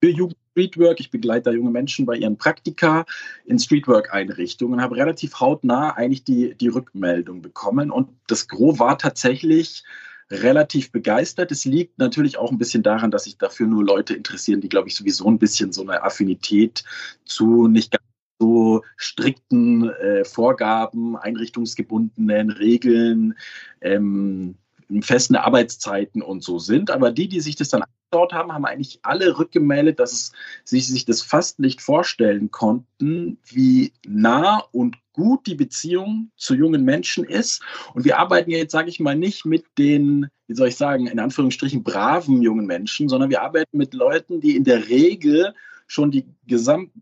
für 0.02 0.10
Jugend 0.10 0.36
Streetwork. 0.50 1.00
Ich 1.00 1.10
begleite 1.10 1.50
da 1.50 1.52
junge 1.52 1.70
Menschen 1.70 2.04
bei 2.04 2.16
ihren 2.16 2.36
Praktika 2.36 3.06
in 3.46 3.58
Streetwork-Einrichtungen 3.58 4.74
und 4.74 4.82
habe 4.82 4.96
relativ 4.96 5.38
hautnah 5.40 5.90
eigentlich 5.90 6.24
die, 6.24 6.54
die 6.54 6.68
Rückmeldung 6.68 7.42
bekommen. 7.42 7.90
Und 7.90 8.10
das 8.26 8.48
Gros 8.48 8.78
war 8.78 8.98
tatsächlich 8.98 9.84
relativ 10.30 10.92
begeistert. 10.92 11.50
Es 11.50 11.64
liegt 11.64 11.98
natürlich 11.98 12.38
auch 12.38 12.50
ein 12.50 12.58
bisschen 12.58 12.82
daran, 12.82 13.10
dass 13.10 13.24
sich 13.24 13.38
dafür 13.38 13.66
nur 13.66 13.84
Leute 13.84 14.14
interessieren, 14.14 14.60
die, 14.60 14.68
glaube 14.68 14.88
ich, 14.88 14.94
sowieso 14.94 15.26
ein 15.28 15.38
bisschen 15.38 15.72
so 15.72 15.82
eine 15.82 16.02
Affinität 16.02 16.84
zu 17.24 17.66
nicht 17.66 17.90
ganz 17.90 18.04
so 18.38 18.82
strikten 18.96 19.90
äh, 19.90 20.24
Vorgaben, 20.24 21.16
einrichtungsgebundenen 21.16 22.50
Regeln, 22.50 23.34
ähm, 23.82 24.56
festen 25.02 25.36
Arbeitszeiten 25.36 26.22
und 26.22 26.42
so 26.42 26.58
sind. 26.58 26.90
Aber 26.90 27.12
die, 27.12 27.28
die 27.28 27.40
sich 27.40 27.56
das 27.56 27.68
dann 27.68 27.82
angeschaut 27.82 28.32
haben, 28.32 28.52
haben 28.52 28.64
eigentlich 28.64 28.98
alle 29.02 29.38
rückgemeldet, 29.38 30.00
dass 30.00 30.12
es, 30.12 30.32
sie 30.64 30.80
sich 30.80 31.04
das 31.04 31.22
fast 31.22 31.58
nicht 31.58 31.80
vorstellen 31.80 32.50
konnten, 32.50 33.38
wie 33.44 33.92
nah 34.06 34.64
und 34.72 34.96
gut 35.12 35.46
die 35.46 35.54
Beziehung 35.54 36.30
zu 36.36 36.54
jungen 36.54 36.84
Menschen 36.84 37.24
ist. 37.24 37.62
Und 37.94 38.04
wir 38.04 38.18
arbeiten 38.18 38.50
ja 38.50 38.58
jetzt, 38.58 38.72
sage 38.72 38.88
ich 38.88 39.00
mal, 39.00 39.16
nicht 39.16 39.44
mit 39.44 39.64
den, 39.78 40.28
wie 40.46 40.54
soll 40.54 40.68
ich 40.68 40.76
sagen, 40.76 41.06
in 41.06 41.18
Anführungsstrichen 41.18 41.82
braven 41.82 42.42
jungen 42.42 42.66
Menschen, 42.66 43.08
sondern 43.08 43.30
wir 43.30 43.42
arbeiten 43.42 43.76
mit 43.76 43.94
Leuten, 43.94 44.40
die 44.40 44.56
in 44.56 44.64
der 44.64 44.88
Regel 44.88 45.54
schon 45.86 46.10
die 46.10 46.26
gesamte 46.46 46.92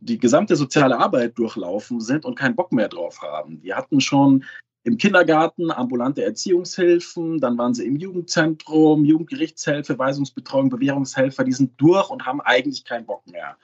die 0.00 0.18
gesamte 0.18 0.56
soziale 0.56 0.98
Arbeit 0.98 1.38
durchlaufen 1.38 2.00
sind 2.00 2.24
und 2.24 2.38
keinen 2.38 2.56
Bock 2.56 2.72
mehr 2.72 2.88
drauf 2.88 3.22
haben. 3.22 3.60
Die 3.62 3.72
hatten 3.72 4.00
schon 4.00 4.44
im 4.82 4.96
Kindergarten 4.96 5.70
ambulante 5.70 6.24
Erziehungshilfen, 6.24 7.38
dann 7.38 7.58
waren 7.58 7.74
sie 7.74 7.84
im 7.84 7.96
Jugendzentrum, 7.96 9.04
Jugendgerichtshilfe, 9.04 9.98
Weisungsbetreuung, 9.98 10.70
Bewährungshelfer, 10.70 11.44
die 11.44 11.52
sind 11.52 11.78
durch 11.78 12.08
und 12.08 12.24
haben 12.24 12.40
eigentlich 12.40 12.84
keinen 12.84 13.04
Bock 13.04 13.26
mehr. 13.26 13.56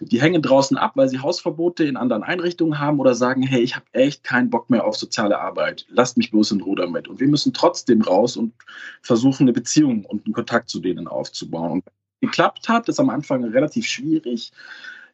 Die 0.00 0.20
hängen 0.20 0.42
draußen 0.42 0.76
ab, 0.76 0.92
weil 0.96 1.08
sie 1.08 1.18
Hausverbote 1.18 1.84
in 1.84 1.96
anderen 1.96 2.22
Einrichtungen 2.22 2.78
haben 2.78 3.00
oder 3.00 3.14
sagen, 3.14 3.42
hey, 3.42 3.62
ich 3.62 3.74
habe 3.74 3.86
echt 3.92 4.22
keinen 4.22 4.50
Bock 4.50 4.68
mehr 4.68 4.84
auf 4.84 4.96
soziale 4.96 5.40
Arbeit, 5.40 5.86
lasst 5.88 6.18
mich 6.18 6.30
bloß 6.30 6.52
in 6.52 6.60
Ruhe 6.60 6.76
damit. 6.76 7.08
Und 7.08 7.20
wir 7.20 7.28
müssen 7.28 7.54
trotzdem 7.54 8.02
raus 8.02 8.36
und 8.36 8.52
versuchen, 9.00 9.44
eine 9.44 9.52
Beziehung 9.54 10.04
und 10.04 10.26
einen 10.26 10.34
Kontakt 10.34 10.68
zu 10.68 10.80
denen 10.80 11.08
aufzubauen. 11.08 11.72
Und 11.72 11.84
geklappt 12.20 12.68
hat, 12.68 12.88
ist 12.88 13.00
am 13.00 13.08
Anfang 13.08 13.44
relativ 13.44 13.86
schwierig, 13.86 14.52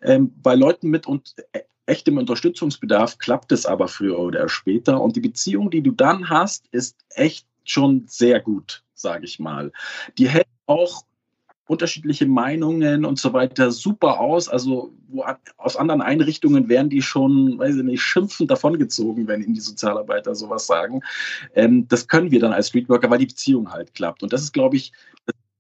ähm, 0.02 0.32
bei 0.42 0.56
Leuten 0.56 0.90
mit 0.90 1.06
und 1.06 1.34
äh, 1.52 1.60
echtem 1.86 2.18
Unterstützungsbedarf 2.18 3.18
klappt 3.18 3.52
es 3.52 3.66
aber 3.66 3.88
früher 3.88 4.18
oder 4.18 4.48
später. 4.48 5.00
Und 5.00 5.16
die 5.16 5.20
Beziehung, 5.20 5.70
die 5.70 5.82
du 5.82 5.92
dann 5.92 6.28
hast, 6.28 6.66
ist 6.72 6.96
echt 7.10 7.46
schon 7.64 8.04
sehr 8.06 8.40
gut, 8.40 8.82
sage 8.94 9.24
ich 9.24 9.38
mal. 9.38 9.72
Die 10.18 10.28
hält 10.28 10.46
auch 10.66 11.04
unterschiedliche 11.68 12.26
Meinungen 12.26 13.04
und 13.04 13.18
so 13.18 13.32
weiter 13.32 13.72
super 13.72 14.20
aus. 14.20 14.48
Also 14.48 14.92
wo, 15.08 15.24
aus 15.56 15.76
anderen 15.76 16.00
Einrichtungen 16.00 16.68
werden 16.68 16.90
die 16.90 17.02
schon, 17.02 17.58
weiß 17.58 17.76
ich 17.76 17.82
nicht, 17.82 18.02
schimpfend 18.02 18.50
davongezogen, 18.50 19.26
wenn 19.26 19.42
ihnen 19.42 19.54
die 19.54 19.60
Sozialarbeiter 19.60 20.34
sowas 20.34 20.66
sagen. 20.66 21.00
Ähm, 21.54 21.88
das 21.88 22.06
können 22.06 22.30
wir 22.30 22.40
dann 22.40 22.52
als 22.52 22.68
Streetworker, 22.68 23.10
weil 23.10 23.18
die 23.18 23.26
Beziehung 23.26 23.72
halt 23.72 23.94
klappt. 23.94 24.22
Und 24.22 24.32
das 24.32 24.42
ist, 24.42 24.52
glaube 24.52 24.76
ich, 24.76 24.92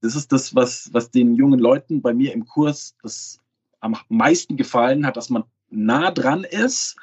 das 0.00 0.14
ist 0.14 0.30
das, 0.30 0.54
was, 0.54 0.90
was 0.92 1.10
den 1.10 1.34
jungen 1.34 1.58
Leuten 1.58 2.00
bei 2.00 2.14
mir 2.14 2.32
im 2.32 2.46
Kurs 2.46 2.94
das 3.02 3.40
am 3.80 3.96
meisten 4.08 4.56
gefallen 4.56 5.06
hat, 5.06 5.16
dass 5.16 5.30
man 5.30 5.44
nah 5.76 6.10
dran 6.10 6.44
ist, 6.44 6.96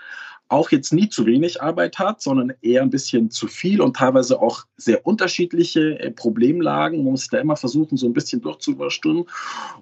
auch 0.49 0.71
jetzt 0.71 0.93
nie 0.93 1.09
zu 1.09 1.25
wenig 1.25 1.62
Arbeit 1.62 1.97
hat, 1.97 2.21
sondern 2.21 2.53
eher 2.62 2.83
ein 2.83 2.91
bisschen 2.91 3.31
zu 3.31 3.47
viel 3.47 3.81
und 3.81 3.95
teilweise 3.95 4.39
auch 4.39 4.65
sehr 4.77 5.05
unterschiedliche 5.05 5.99
äh, 5.99 6.12
Problemlagen. 6.12 7.03
Man 7.03 7.13
muss 7.13 7.27
da 7.27 7.39
immer 7.39 7.55
versuchen, 7.55 7.97
so 7.97 8.05
ein 8.05 8.13
bisschen 8.13 8.41
durchzuwursteln. 8.41 9.25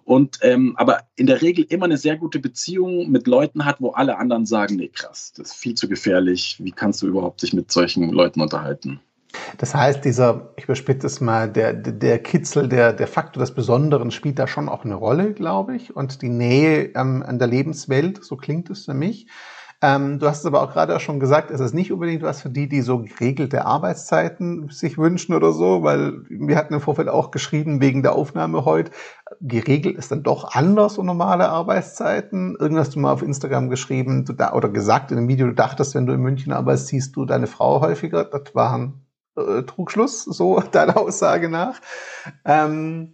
Und 0.06 0.40
ähm, 0.42 0.76
aber 0.78 1.02
in 1.18 1.28
der 1.28 1.42
Regel 1.42 1.66
immer 1.68 1.86
eine 1.86 1.98
sehr 1.98 2.16
gute 2.16 2.40
Beziehung 2.40 3.12
mit 3.12 3.28
Leuten 3.28 3.66
hat, 3.66 3.82
wo 3.82 3.90
alle 3.90 4.18
anderen 4.18 4.46
sagen, 4.46 4.78
nee, 4.78 4.88
krass, 4.88 5.34
das 5.36 5.50
ist 5.50 5.56
viel 5.56 5.76
zu 5.76 5.90
gefährlich. 5.90 6.58
Wie 6.60 6.72
kannst 6.72 7.02
du 7.02 7.08
überhaupt 7.08 7.42
dich 7.42 7.54
mit 7.54 7.72
solchen 7.72 8.10
Leuten 8.10 8.40
unterhalten? 8.40 9.02
Das 9.58 9.76
heißt, 9.76 10.04
dieser, 10.04 10.54
ich 10.58 10.66
überspitze 10.66 11.08
es 11.08 11.22
mal, 11.22 11.50
der, 11.50 11.74
der 11.74 12.20
Kitzel, 12.20 12.68
der, 12.68 12.94
der 12.94 13.08
Faktor 13.08 13.42
des 13.42 13.54
Besonderen 13.54 14.12
spielt 14.12 14.40
da 14.40 14.48
schon 14.48 14.70
auch 14.70 14.86
eine 14.86 14.96
Rolle, 14.96 15.34
glaube 15.34 15.76
ich. 15.76 15.96
Und 15.96 16.22
die 16.22 16.30
Nähe 16.30 16.92
ähm, 16.96 17.24
an 17.26 17.40
der 17.40 17.48
Lebenswelt, 17.48 18.24
so 18.24 18.38
klingt 18.38 18.70
es 18.70 18.86
für 18.86 18.94
mich. 18.94 19.28
Ähm, 19.84 20.20
du 20.20 20.28
hast 20.28 20.42
es 20.42 20.46
aber 20.46 20.62
auch 20.62 20.72
gerade 20.72 20.96
auch 20.96 21.00
schon 21.00 21.20
gesagt, 21.20 21.50
es 21.50 21.60
ist 21.60 21.74
nicht 21.74 21.92
unbedingt 21.92 22.22
was 22.22 22.42
für 22.44 22.52
die, 22.52 22.70
die 22.70 22.82
so 22.82 23.02
geregelte 23.02 23.66
Arbeitszeiten 23.66 24.70
sich 24.70 25.00
wünschen 25.00 25.34
oder 25.34 25.54
so, 25.54 25.82
weil 25.82 26.22
wir 26.30 26.56
hatten 26.56 26.76
im 26.76 26.82
Vorfeld 26.82 27.10
auch 27.10 27.32
geschrieben, 27.32 27.82
wegen 27.82 28.04
der 28.04 28.14
Aufnahme 28.14 28.64
heute, 28.64 28.92
geregelt 29.42 29.98
ist 29.98 30.12
dann 30.12 30.22
doch 30.22 30.54
anders 30.54 30.96
so 30.96 31.04
normale 31.04 31.50
Arbeitszeiten. 31.50 32.56
Irgendwas 32.60 32.88
hast 32.88 32.96
du 32.96 33.00
mal 33.00 33.12
auf 33.12 33.24
Instagram 33.24 33.70
geschrieben 33.72 34.24
du 34.26 34.34
da, 34.34 34.54
oder 34.54 34.70
gesagt 34.70 35.12
in 35.12 35.18
einem 35.18 35.28
Video, 35.28 35.48
du 35.48 35.54
dachtest, 35.56 35.96
wenn 35.96 36.06
du 36.06 36.14
in 36.14 36.22
München 36.22 36.54
arbeitest, 36.54 36.88
siehst 36.88 37.16
du 37.16 37.26
deine 37.26 37.48
Frau 37.48 37.82
häufiger. 37.82 38.24
Das 38.24 38.54
war 38.54 38.74
ein 38.74 39.02
äh, 39.36 39.64
Trugschluss, 39.64 40.24
so 40.24 40.60
deiner 40.72 40.98
Aussage 40.98 41.50
nach. 41.50 41.80
Ähm, 42.46 43.14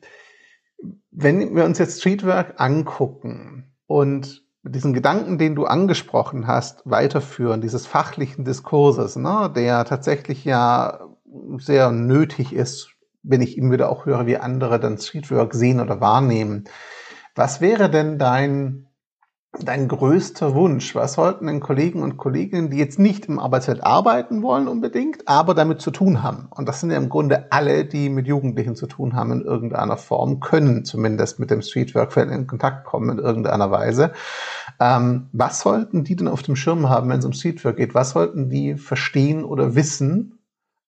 wenn 1.12 1.56
wir 1.56 1.66
uns 1.66 1.80
jetzt 1.80 2.00
Streetwork 2.00 2.56
angucken 2.58 3.74
und 3.88 4.46
diesen 4.64 4.94
Gedanken, 4.94 5.38
den 5.38 5.56
du 5.56 5.66
angesprochen 5.66 6.46
hast, 6.46 6.82
weiterführen, 6.86 7.62
dieses 7.62 7.88
fachlichen 7.88 8.46
Diskurses, 8.46 9.16
ne, 9.16 9.52
der 9.56 9.86
tatsächlich 9.86 10.46
ja 10.46 11.00
sehr 11.58 11.92
nötig 11.92 12.54
ist, 12.54 12.90
wenn 13.24 13.42
ich 13.42 13.58
immer 13.58 13.74
wieder 13.74 13.90
auch 13.90 14.06
höre, 14.06 14.26
wie 14.26 14.38
andere 14.38 14.80
dann 14.80 14.98
Streetwork 14.98 15.54
sehen 15.54 15.80
oder 15.80 16.02
wahrnehmen. 16.02 16.66
Was 17.36 17.62
wäre 17.62 17.90
denn 17.90 18.18
dein 18.18 18.87
dein 19.64 19.88
größter 19.88 20.54
Wunsch? 20.54 20.96
Was 20.96 21.14
sollten 21.14 21.48
denn 21.48 21.60
Kollegen 21.60 22.02
und 22.02 22.18
Kolleginnen, 22.18 22.70
die 22.70 22.78
jetzt 22.78 23.00
nicht 23.00 23.26
im 23.26 23.40
Arbeitsfeld 23.40 23.84
arbeiten 23.84 24.42
wollen 24.42 24.68
unbedingt, 24.68 25.28
aber 25.28 25.54
damit 25.54 25.82
zu 25.82 25.92
tun 25.92 26.24
haben? 26.24 26.48
Und 26.52 26.68
das 26.68 26.80
sind 26.80 26.92
ja 26.92 26.98
im 26.98 27.10
Grunde 27.10 27.52
alle, 27.52 27.86
die 27.86 28.10
mit 28.10 28.28
Jugendlichen 28.28 28.76
zu 28.76 28.88
tun 28.88 29.16
haben 29.16 29.32
in 29.32 29.42
irgendeiner 29.42 29.98
Form, 29.98 30.40
können 30.40 30.86
zumindest 30.86 31.40
mit 31.40 31.52
dem 31.52 31.62
Streetwork-Feld 31.62 32.32
in 32.32 32.48
Kontakt 32.48 32.86
kommen 32.86 33.18
in 33.18 33.24
irgendeiner 33.24 33.72
Weise. 33.72 34.14
Ähm, 34.80 35.30
was 35.32 35.62
sollten 35.62 36.04
die 36.04 36.16
denn 36.16 36.28
auf 36.28 36.44
dem 36.44 36.56
Schirm 36.56 36.90
haben, 36.90 37.10
wenn 37.10 37.20
es 37.20 37.26
um 37.26 37.34
Streetwork 37.34 37.78
geht? 37.78 37.96
Was 37.96 38.12
sollten 38.12 38.50
die 38.50 38.76
verstehen 38.76 39.44
oder 39.44 39.76
wissen? 39.76 40.40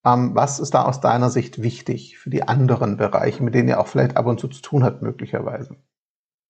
Ähm, 0.06 0.32
was 0.34 0.60
ist 0.60 0.74
da 0.74 0.84
aus 0.84 1.02
deiner 1.02 1.30
Sicht 1.30 1.62
wichtig 1.62 2.18
für 2.18 2.30
die 2.30 2.48
anderen 2.48 2.98
Bereiche, 2.98 3.44
mit 3.44 3.54
denen 3.54 3.68
ihr 3.68 3.80
auch 3.80 3.88
vielleicht 3.88 4.18
ab 4.18 4.26
und 4.26 4.40
zu 4.40 4.48
zu 4.48 4.62
tun 4.62 4.84
habt, 4.84 5.02
möglicherweise? 5.02 5.76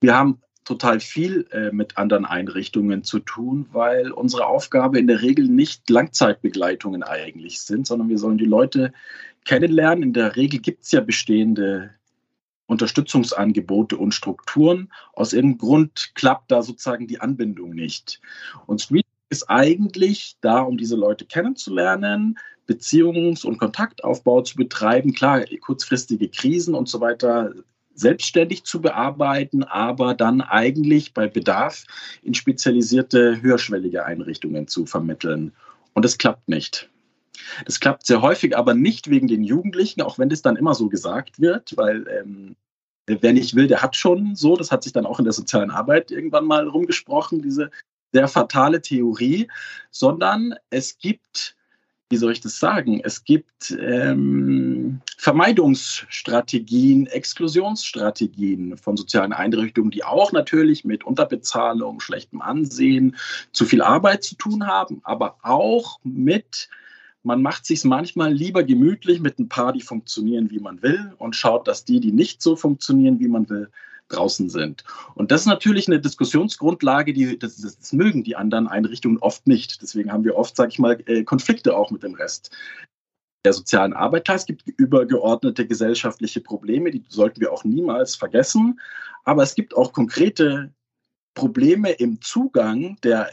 Wir 0.01 0.17
haben 0.17 0.39
total 0.69 0.99
viel 0.99 1.47
äh, 1.51 1.71
mit 1.71 1.97
anderen 1.97 2.25
Einrichtungen 2.25 3.03
zu 3.03 3.17
tun, 3.17 3.65
weil 3.71 4.11
unsere 4.11 4.45
Aufgabe 4.45 4.99
in 4.99 5.07
der 5.07 5.23
Regel 5.23 5.47
nicht 5.47 5.89
Langzeitbegleitungen 5.89 7.01
eigentlich 7.01 7.61
sind, 7.61 7.87
sondern 7.87 8.07
wir 8.07 8.19
sollen 8.19 8.37
die 8.37 8.45
Leute 8.45 8.93
kennenlernen. 9.45 10.03
In 10.03 10.13
der 10.13 10.35
Regel 10.35 10.59
gibt 10.59 10.83
es 10.83 10.91
ja 10.91 11.01
bestehende 11.01 11.89
Unterstützungsangebote 12.67 13.97
und 13.97 14.13
Strukturen. 14.13 14.93
Aus 15.13 15.33
irgendeinem 15.33 15.57
Grund 15.57 16.11
klappt 16.13 16.51
da 16.51 16.61
sozusagen 16.61 17.07
die 17.07 17.19
Anbindung 17.19 17.71
nicht. 17.71 18.21
Und 18.67 18.79
Street 18.79 19.07
ist 19.29 19.49
eigentlich 19.49 20.37
da, 20.41 20.59
um 20.59 20.77
diese 20.77 20.95
Leute 20.95 21.25
kennenzulernen, 21.25 22.37
Beziehungs- 22.67 23.43
und 23.43 23.57
Kontaktaufbau 23.57 24.43
zu 24.43 24.55
betreiben. 24.55 25.15
Klar, 25.15 25.45
kurzfristige 25.61 26.29
Krisen 26.29 26.75
und 26.75 26.87
so 26.87 27.01
weiter 27.01 27.55
selbstständig 27.99 28.63
zu 28.63 28.81
bearbeiten, 28.81 29.63
aber 29.63 30.13
dann 30.13 30.41
eigentlich 30.41 31.13
bei 31.13 31.27
Bedarf 31.27 31.85
in 32.23 32.33
spezialisierte, 32.33 33.41
höherschwellige 33.41 34.05
Einrichtungen 34.05 34.67
zu 34.67 34.85
vermitteln. 34.85 35.53
Und 35.93 36.05
das 36.05 36.17
klappt 36.17 36.47
nicht. 36.47 36.89
Das 37.65 37.79
klappt 37.79 38.05
sehr 38.05 38.21
häufig, 38.21 38.57
aber 38.57 38.73
nicht 38.73 39.09
wegen 39.09 39.27
den 39.27 39.43
Jugendlichen, 39.43 40.01
auch 40.01 40.19
wenn 40.19 40.29
das 40.29 40.41
dann 40.41 40.55
immer 40.55 40.75
so 40.75 40.89
gesagt 40.89 41.39
wird, 41.39 41.75
weil 41.77 42.05
ähm, 42.07 42.55
wer 43.05 43.33
nicht 43.33 43.55
will, 43.55 43.67
der 43.67 43.81
hat 43.81 43.95
schon 43.95 44.35
so. 44.35 44.55
Das 44.55 44.71
hat 44.71 44.83
sich 44.83 44.93
dann 44.93 45.05
auch 45.05 45.19
in 45.19 45.25
der 45.25 45.33
sozialen 45.33 45.71
Arbeit 45.71 46.11
irgendwann 46.11 46.45
mal 46.45 46.67
rumgesprochen, 46.67 47.41
diese 47.41 47.71
sehr 48.11 48.27
fatale 48.27 48.81
Theorie, 48.81 49.47
sondern 49.91 50.55
es 50.69 50.97
gibt 50.97 51.55
wie 52.09 52.17
soll 52.17 52.31
ich 52.31 52.41
das 52.41 52.57
sagen? 52.59 53.01
Es 53.03 53.23
gibt 53.23 53.77
ähm, 53.79 54.99
Vermeidungsstrategien, 55.17 57.05
Exklusionsstrategien 57.05 58.77
von 58.77 58.97
sozialen 58.97 59.31
Einrichtungen, 59.31 59.91
die 59.91 60.03
auch 60.03 60.31
natürlich 60.31 60.83
mit 60.83 61.03
Unterbezahlung, 61.03 61.99
schlechtem 61.99 62.41
Ansehen, 62.41 63.15
zu 63.51 63.65
viel 63.65 63.83
Arbeit 63.83 64.23
zu 64.23 64.35
tun 64.35 64.65
haben, 64.65 65.01
aber 65.03 65.37
auch 65.43 65.99
mit, 66.03 66.69
man 67.21 67.43
macht 67.43 67.67
sich 67.67 67.83
manchmal 67.83 68.33
lieber 68.33 68.63
gemütlich 68.63 69.19
mit 69.19 69.37
ein 69.37 69.47
paar, 69.47 69.71
die 69.71 69.81
funktionieren, 69.81 70.49
wie 70.49 70.59
man 70.59 70.81
will 70.81 71.13
und 71.19 71.35
schaut, 71.35 71.67
dass 71.67 71.85
die, 71.85 71.99
die 71.99 72.11
nicht 72.11 72.41
so 72.41 72.55
funktionieren, 72.55 73.19
wie 73.19 73.27
man 73.27 73.47
will, 73.49 73.69
draußen 74.09 74.49
sind. 74.49 74.83
Und 75.15 75.31
das 75.31 75.41
ist 75.41 75.47
natürlich 75.47 75.87
eine 75.87 75.99
Diskussionsgrundlage, 75.99 77.13
die 77.13 77.39
das, 77.39 77.57
das 77.57 77.93
mögen 77.93 78.23
die 78.23 78.35
anderen 78.35 78.67
Einrichtungen 78.67 79.19
oft 79.19 79.47
nicht. 79.47 79.81
Deswegen 79.81 80.11
haben 80.11 80.23
wir 80.23 80.35
oft, 80.35 80.55
sage 80.55 80.69
ich 80.69 80.79
mal, 80.79 81.01
äh, 81.05 81.23
Konflikte 81.23 81.75
auch 81.75 81.91
mit 81.91 82.03
dem 82.03 82.15
Rest 82.15 82.55
der 83.45 83.53
sozialen 83.53 83.93
Arbeit. 83.93 84.25
Klar, 84.25 84.37
es 84.37 84.45
gibt 84.45 84.67
übergeordnete 84.67 85.65
gesellschaftliche 85.65 86.41
Probleme, 86.41 86.91
die 86.91 87.03
sollten 87.07 87.39
wir 87.39 87.53
auch 87.53 87.63
niemals 87.63 88.15
vergessen. 88.15 88.79
Aber 89.23 89.43
es 89.43 89.55
gibt 89.55 89.75
auch 89.75 89.93
konkrete 89.93 90.73
Probleme 91.35 91.91
im 91.91 92.21
Zugang 92.21 92.97
der 93.01 93.29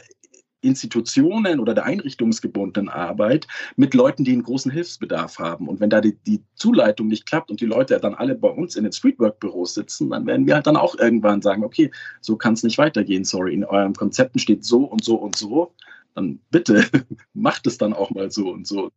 Institutionen 0.61 1.59
oder 1.59 1.73
der 1.73 1.85
einrichtungsgebundenen 1.85 2.89
Arbeit 2.89 3.47
mit 3.75 3.93
Leuten, 3.93 4.23
die 4.23 4.33
einen 4.33 4.43
großen 4.43 4.71
Hilfsbedarf 4.71 5.39
haben. 5.39 5.67
Und 5.67 5.79
wenn 5.79 5.89
da 5.89 6.01
die, 6.01 6.17
die 6.25 6.43
Zuleitung 6.55 7.07
nicht 7.07 7.25
klappt 7.25 7.51
und 7.51 7.61
die 7.61 7.65
Leute 7.65 7.99
dann 7.99 8.15
alle 8.15 8.35
bei 8.35 8.49
uns 8.49 8.75
in 8.75 8.83
den 8.83 8.93
Streetwork-Büros 8.93 9.73
sitzen, 9.73 10.09
dann 10.09 10.25
werden 10.25 10.47
wir 10.47 10.55
halt 10.55 10.67
dann 10.67 10.77
auch 10.77 10.97
irgendwann 10.97 11.41
sagen, 11.41 11.63
okay, 11.63 11.91
so 12.21 12.35
kann 12.35 12.53
es 12.53 12.63
nicht 12.63 12.77
weitergehen, 12.77 13.23
sorry, 13.23 13.53
in 13.53 13.63
euren 13.63 13.93
Konzepten 13.93 14.39
steht 14.39 14.65
so 14.65 14.83
und 14.83 15.03
so 15.03 15.15
und 15.15 15.35
so, 15.35 15.73
dann 16.15 16.39
bitte 16.49 16.83
macht 17.33 17.67
es 17.67 17.77
dann 17.77 17.93
auch 17.93 18.09
mal 18.11 18.31
so 18.31 18.49
und 18.49 18.67
so. 18.67 18.89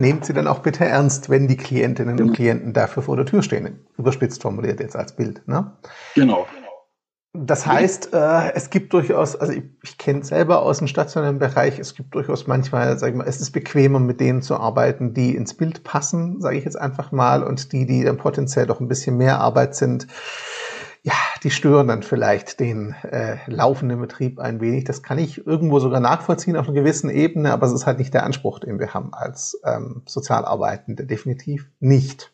Nehmt 0.00 0.24
sie 0.24 0.32
dann 0.32 0.46
auch 0.46 0.60
bitte 0.60 0.84
ernst, 0.84 1.28
wenn 1.28 1.48
die 1.48 1.56
Klientinnen 1.56 2.20
und 2.20 2.32
Klienten 2.32 2.72
dafür 2.72 3.02
vor 3.02 3.16
der 3.16 3.26
Tür 3.26 3.42
stehen. 3.42 3.80
Überspitzt 3.98 4.42
formuliert 4.42 4.78
jetzt 4.78 4.94
als 4.94 5.16
Bild. 5.16 5.46
Ne? 5.48 5.72
Genau. 6.14 6.46
Das 7.40 7.66
heißt, 7.66 8.12
äh, 8.14 8.52
es 8.54 8.70
gibt 8.70 8.92
durchaus, 8.92 9.36
also 9.36 9.52
ich, 9.52 9.62
ich 9.82 9.96
kenne 9.96 10.24
selber 10.24 10.62
aus 10.62 10.78
dem 10.78 10.88
stationären 10.88 11.38
Bereich, 11.38 11.78
es 11.78 11.94
gibt 11.94 12.14
durchaus 12.14 12.46
manchmal, 12.46 12.98
sag 12.98 13.10
ich 13.10 13.16
mal, 13.16 13.28
es 13.28 13.40
ist 13.40 13.52
bequemer, 13.52 14.00
mit 14.00 14.20
denen 14.20 14.42
zu 14.42 14.56
arbeiten, 14.56 15.14
die 15.14 15.36
ins 15.36 15.54
Bild 15.54 15.84
passen, 15.84 16.40
sage 16.40 16.58
ich 16.58 16.64
jetzt 16.64 16.78
einfach 16.78 17.12
mal, 17.12 17.44
und 17.44 17.72
die, 17.72 17.86
die 17.86 18.02
dann 18.02 18.16
potenziell 18.16 18.66
doch 18.66 18.80
ein 18.80 18.88
bisschen 18.88 19.16
mehr 19.16 19.38
Arbeit 19.40 19.76
sind, 19.76 20.08
ja, 21.02 21.14
die 21.44 21.50
stören 21.50 21.86
dann 21.86 22.02
vielleicht 22.02 22.58
den 22.58 22.94
äh, 23.02 23.36
laufenden 23.46 24.00
Betrieb 24.00 24.40
ein 24.40 24.60
wenig. 24.60 24.84
Das 24.84 25.02
kann 25.02 25.18
ich 25.18 25.46
irgendwo 25.46 25.78
sogar 25.78 26.00
nachvollziehen 26.00 26.56
auf 26.56 26.66
einer 26.66 26.74
gewissen 26.74 27.08
Ebene, 27.08 27.52
aber 27.52 27.66
es 27.66 27.72
ist 27.72 27.86
halt 27.86 27.98
nicht 27.98 28.14
der 28.14 28.24
Anspruch, 28.24 28.58
den 28.58 28.80
wir 28.80 28.94
haben 28.94 29.14
als 29.14 29.60
ähm, 29.64 30.02
Sozialarbeitende, 30.06 31.06
definitiv 31.06 31.70
nicht. 31.78 32.32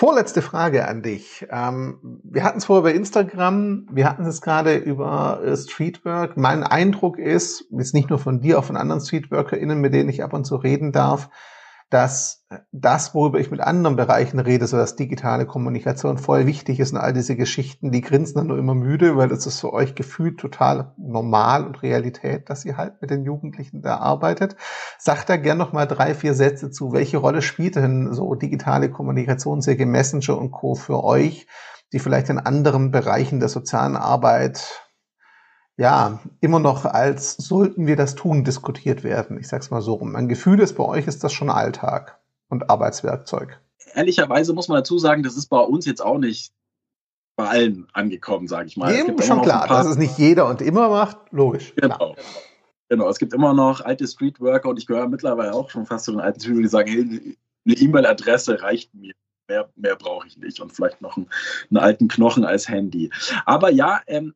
Vorletzte 0.00 0.40
Frage 0.40 0.88
an 0.88 1.02
dich. 1.02 1.46
Ähm, 1.50 2.20
wir 2.24 2.42
hatten 2.42 2.56
es 2.56 2.64
vorher 2.64 2.84
bei 2.84 2.94
Instagram, 2.96 3.86
wir 3.92 4.08
hatten 4.08 4.24
es 4.24 4.40
gerade 4.40 4.76
über 4.76 5.42
äh, 5.44 5.54
Streetwork. 5.54 6.38
Mein 6.38 6.62
Eindruck 6.62 7.18
ist, 7.18 7.66
jetzt 7.70 7.92
nicht 7.92 8.08
nur 8.08 8.18
von 8.18 8.40
dir, 8.40 8.58
auch 8.58 8.64
von 8.64 8.78
anderen 8.78 9.02
StreetworkerInnen, 9.02 9.78
mit 9.78 9.92
denen 9.92 10.08
ich 10.08 10.24
ab 10.24 10.32
und 10.32 10.46
zu 10.46 10.56
reden 10.56 10.92
darf, 10.92 11.28
dass 11.90 12.46
das, 12.70 13.14
worüber 13.14 13.40
ich 13.40 13.50
mit 13.50 13.60
anderen 13.60 13.96
Bereichen 13.96 14.38
rede, 14.38 14.66
so 14.68 14.76
dass 14.76 14.94
digitale 14.94 15.44
Kommunikation 15.44 16.18
voll 16.18 16.46
wichtig 16.46 16.78
ist 16.78 16.92
und 16.92 16.98
all 16.98 17.12
diese 17.12 17.36
Geschichten, 17.36 17.90
die 17.90 18.00
grinsen 18.00 18.36
dann 18.36 18.46
nur 18.46 18.58
immer 18.58 18.76
müde, 18.76 19.16
weil 19.16 19.28
das 19.28 19.44
ist 19.46 19.60
für 19.60 19.72
euch 19.72 19.96
gefühlt 19.96 20.38
total 20.38 20.94
normal 20.96 21.66
und 21.66 21.82
Realität, 21.82 22.48
dass 22.48 22.64
ihr 22.64 22.76
halt 22.76 23.00
mit 23.00 23.10
den 23.10 23.24
Jugendlichen 23.24 23.82
da 23.82 23.96
arbeitet. 23.96 24.54
Sagt 24.98 25.28
da 25.28 25.36
gern 25.36 25.58
noch 25.58 25.72
mal 25.72 25.86
drei, 25.86 26.14
vier 26.14 26.34
Sätze 26.34 26.70
zu. 26.70 26.92
Welche 26.92 27.18
Rolle 27.18 27.42
spielt 27.42 27.74
denn 27.74 28.14
so 28.14 28.36
digitale 28.36 28.90
Kommunikation, 28.90 29.60
sehr 29.60 29.80
Messenger 29.84 30.38
und 30.38 30.52
Co. 30.52 30.76
für 30.76 31.02
euch, 31.02 31.48
die 31.92 31.98
vielleicht 31.98 32.28
in 32.28 32.38
anderen 32.38 32.92
Bereichen 32.92 33.40
der 33.40 33.48
sozialen 33.48 33.96
Arbeit 33.96 34.89
ja, 35.80 36.20
immer 36.42 36.60
noch 36.60 36.84
als 36.84 37.38
sollten 37.38 37.86
wir 37.86 37.96
das 37.96 38.14
tun 38.14 38.44
diskutiert 38.44 39.02
werden. 39.02 39.40
Ich 39.40 39.48
sag's 39.48 39.70
mal 39.70 39.80
so 39.80 39.94
rum. 39.94 40.12
Mein 40.12 40.28
Gefühl 40.28 40.60
ist, 40.60 40.76
bei 40.76 40.84
euch 40.84 41.06
ist 41.06 41.24
das 41.24 41.32
schon 41.32 41.48
Alltag 41.48 42.20
und 42.50 42.68
Arbeitswerkzeug. 42.68 43.58
Ehrlicherweise 43.94 44.52
muss 44.52 44.68
man 44.68 44.76
dazu 44.76 44.98
sagen, 44.98 45.22
das 45.22 45.38
ist 45.38 45.46
bei 45.46 45.58
uns 45.58 45.86
jetzt 45.86 46.02
auch 46.02 46.18
nicht 46.18 46.52
bei 47.34 47.48
allen 47.48 47.88
angekommen, 47.94 48.46
sage 48.46 48.66
ich 48.66 48.76
mal. 48.76 48.94
Jedem 48.94 49.18
schon 49.22 49.40
klar, 49.40 49.68
dass 49.68 49.86
es 49.86 49.96
nicht 49.96 50.18
jeder 50.18 50.48
und 50.48 50.60
immer 50.60 50.90
macht, 50.90 51.16
logisch. 51.30 51.72
Genau. 51.76 51.96
Klar. 51.96 52.14
Genau, 52.90 53.08
es 53.08 53.18
gibt 53.18 53.32
immer 53.32 53.54
noch 53.54 53.80
alte 53.80 54.06
Streetworker 54.06 54.68
und 54.68 54.78
ich 54.78 54.86
gehöre 54.86 55.08
mittlerweile 55.08 55.54
auch 55.54 55.70
schon 55.70 55.86
fast 55.86 56.04
zu 56.04 56.10
den 56.10 56.20
alten 56.20 56.40
Streetworker, 56.40 56.62
die 56.62 56.68
sagen, 56.68 56.90
hey, 56.90 57.38
eine 57.64 57.74
E-Mail-Adresse 57.74 58.60
reicht 58.60 58.94
mir. 58.94 59.14
Mehr, 59.48 59.70
mehr 59.76 59.96
brauche 59.96 60.26
ich 60.26 60.36
nicht 60.36 60.60
und 60.60 60.72
vielleicht 60.72 61.00
noch 61.00 61.16
einen, 61.16 61.28
einen, 61.70 61.78
alten 61.78 62.08
Knochen 62.08 62.44
als 62.44 62.68
Handy. 62.68 63.10
Aber 63.46 63.70
ja, 63.70 64.00
ähm, 64.06 64.34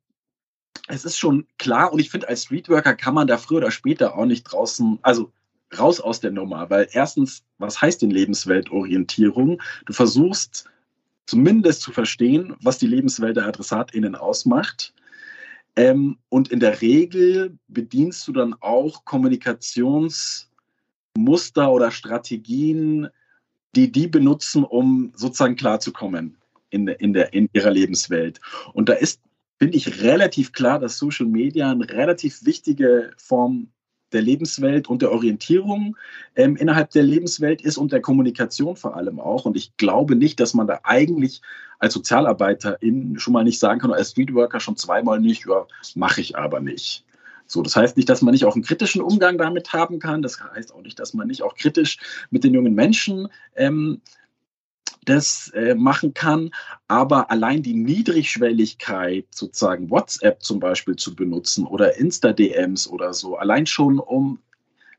es 0.89 1.05
ist 1.05 1.19
schon 1.19 1.47
klar 1.59 1.93
und 1.93 1.99
ich 1.99 2.11
finde, 2.11 2.29
als 2.29 2.45
Streetworker 2.45 2.95
kann 2.95 3.15
man 3.15 3.27
da 3.27 3.39
früher 3.39 3.59
oder 3.59 3.71
später 3.71 4.17
auch 4.17 4.27
nicht 4.27 4.45
draußen, 4.45 4.99
also 5.03 5.33
raus 5.79 6.01
aus 6.01 6.21
der 6.21 6.31
Nummer, 6.31 6.71
weil 6.71 6.89
erstens, 6.93 7.43
was 7.59 7.81
heißt 7.81 8.03
denn 8.03 8.11
Lebensweltorientierung? 8.11 9.61
Du 9.87 9.93
versuchst 9.93 10.67
zumindest 11.27 11.83
zu 11.83 11.91
verstehen, 11.91 12.55
was 12.63 12.79
die 12.79 12.87
Lebenswelt 12.87 13.37
der 13.37 13.47
AdressatInnen 13.47 14.15
ausmacht. 14.15 14.95
Ähm, 15.77 16.19
und 16.29 16.53
in 16.53 16.61
der 16.61 16.81
Regel 16.81 17.59
bedienst 17.67 18.29
du 18.29 18.33
dann 18.33 18.55
auch 18.61 19.05
Kommunikationsmuster 19.05 21.73
oder 21.73 21.91
Strategien, 21.91 23.09
die 23.75 23.91
die 23.91 24.07
benutzen, 24.07 24.65
um 24.65 25.13
sozusagen 25.17 25.57
klarzukommen 25.57 26.37
in, 26.71 26.87
in, 26.87 27.13
der, 27.13 27.33
in 27.33 27.49
ihrer 27.53 27.71
Lebenswelt. 27.71 28.41
Und 28.73 28.89
da 28.89 28.93
ist 28.93 29.21
finde 29.65 29.79
ich 29.79 30.03
relativ 30.03 30.53
klar, 30.53 30.79
dass 30.79 30.99
Social 30.99 31.25
Media 31.25 31.71
eine 31.71 31.89
relativ 31.89 32.45
wichtige 32.45 33.13
Form 33.17 33.69
der 34.13 34.21
Lebenswelt 34.21 34.89
und 34.89 35.01
der 35.01 35.11
Orientierung 35.11 35.97
ähm, 36.37 36.57
innerhalb 36.57 36.91
der 36.91 37.03
Lebenswelt 37.03 37.63
ist 37.63 37.79
und 37.79 37.91
der 37.91 38.03
Kommunikation 38.03 38.77
vor 38.77 38.95
allem 38.95 39.19
auch. 39.19 39.47
Und 39.47 39.57
ich 39.57 39.75
glaube 39.79 40.17
nicht, 40.17 40.39
dass 40.39 40.53
man 40.53 40.67
da 40.67 40.81
eigentlich 40.83 41.41
als 41.79 41.95
Sozialarbeiterin 41.95 43.19
schon 43.19 43.33
mal 43.33 43.43
nicht 43.43 43.59
sagen 43.59 43.81
kann, 43.81 43.91
als 43.91 44.11
Streetworker 44.11 44.61
schon 44.61 44.77
zweimal 44.77 45.19
nicht, 45.19 45.47
ja, 45.47 45.67
mache 45.95 46.21
ich 46.21 46.37
aber 46.37 46.61
nicht. 46.61 47.07
So, 47.47 47.63
das 47.63 47.75
heißt 47.75 47.97
nicht, 47.97 48.11
dass 48.11 48.21
man 48.21 48.33
nicht 48.33 48.45
auch 48.45 48.57
einen 48.57 48.65
kritischen 48.65 49.01
Umgang 49.01 49.39
damit 49.39 49.73
haben 49.73 49.99
kann. 49.99 50.21
Das 50.21 50.39
heißt 50.43 50.75
auch 50.75 50.83
nicht, 50.83 50.99
dass 50.99 51.15
man 51.15 51.27
nicht 51.27 51.43
auch 51.43 51.55
kritisch 51.55 52.27
mit 52.29 52.45
den 52.45 52.53
jungen 52.53 52.75
Menschen 52.75 53.29
ähm, 53.57 54.03
das 55.05 55.51
äh, 55.55 55.75
machen 55.75 56.15
kann. 56.15 56.51
Aber 56.89 57.31
allein 57.31 57.63
die 57.63 57.75
Niedrigschwelligkeit, 57.75 59.27
sozusagen 59.31 59.91
WhatsApp 59.91 60.43
zum 60.43 60.61
Beispiel 60.61 60.97
zu 60.97 61.15
benutzen 61.15 61.67
oder 61.67 61.97
Insta-DMs 61.97 62.89
oder 62.89 63.13
so, 63.13 63.37
allein 63.37 63.67
schon 63.67 63.99
um 63.99 64.39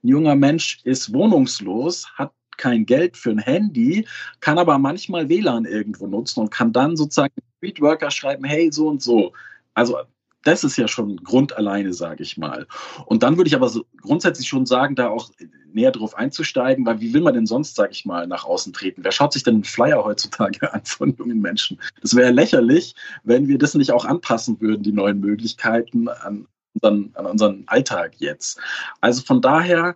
ein 0.04 0.08
junger 0.08 0.36
Mensch 0.36 0.82
ist 0.84 1.14
wohnungslos, 1.14 2.08
hat 2.16 2.32
kein 2.58 2.86
Geld 2.86 3.18
für 3.18 3.32
ein 3.32 3.40
Handy, 3.40 4.08
kann 4.40 4.58
aber 4.58 4.78
manchmal 4.78 5.28
WLAN 5.28 5.66
irgendwo 5.66 6.08
nutzen 6.08 6.42
und 6.42 6.52
kann 6.52 6.72
dann 6.72 6.96
sozusagen 6.96 7.34
Streetworker 7.58 8.12
schreiben, 8.12 8.46
hey, 8.46 8.72
so 8.72 8.88
und 8.88 9.02
so. 9.02 9.34
Also 9.74 9.98
das 10.46 10.64
ist 10.64 10.78
ja 10.78 10.88
schon 10.88 11.18
Grund 11.18 11.58
alleine, 11.58 11.92
sage 11.94 12.24
ich 12.24 12.38
mal. 12.38 12.68
Und 13.06 13.24
dann 13.24 13.36
würde 13.36 13.48
ich 13.48 13.56
aber 13.56 13.68
so 13.68 13.86
grundsätzlich 14.02 14.48
schon 14.48 14.66
sagen, 14.66 14.96
da 14.96 15.10
auch 15.10 15.32
näher 15.74 15.92
drauf 15.92 16.16
einzusteigen, 16.16 16.86
weil 16.86 17.02
wie 17.02 17.14
will 17.14 17.22
man 17.22 17.34
denn 17.34 17.48
sonst, 17.48 17.76
sage 17.76 17.92
ich 17.92 18.06
mal, 18.06 18.28
nach 18.28 18.46
außen 18.46 18.72
treten? 18.72 19.04
Wer 19.04 19.12
schaut 19.12 19.34
sich 19.34 19.44
denn 19.44 19.56
einen 19.56 19.64
Flyer 19.64 20.06
heutzutage 20.06 20.72
an 20.74 20.86
von 20.86 21.16
jungen 21.18 21.42
Menschen? 21.42 21.80
Das 22.02 22.16
wäre 22.16 22.32
lächerlich, 22.32 22.96
wenn 23.24 23.48
wir 23.48 23.58
das 23.58 23.74
nicht 23.74 23.92
auch 23.92 24.06
anpassen 24.06 24.62
würden, 24.62 24.84
die 24.84 24.92
neuen 24.92 25.20
Möglichkeiten 25.20 26.08
an 26.08 26.48
unseren, 26.74 27.12
an 27.16 27.26
unseren 27.26 27.64
Alltag 27.66 28.14
jetzt. 28.20 28.60
Also 29.02 29.24
von 29.24 29.42
daher 29.42 29.96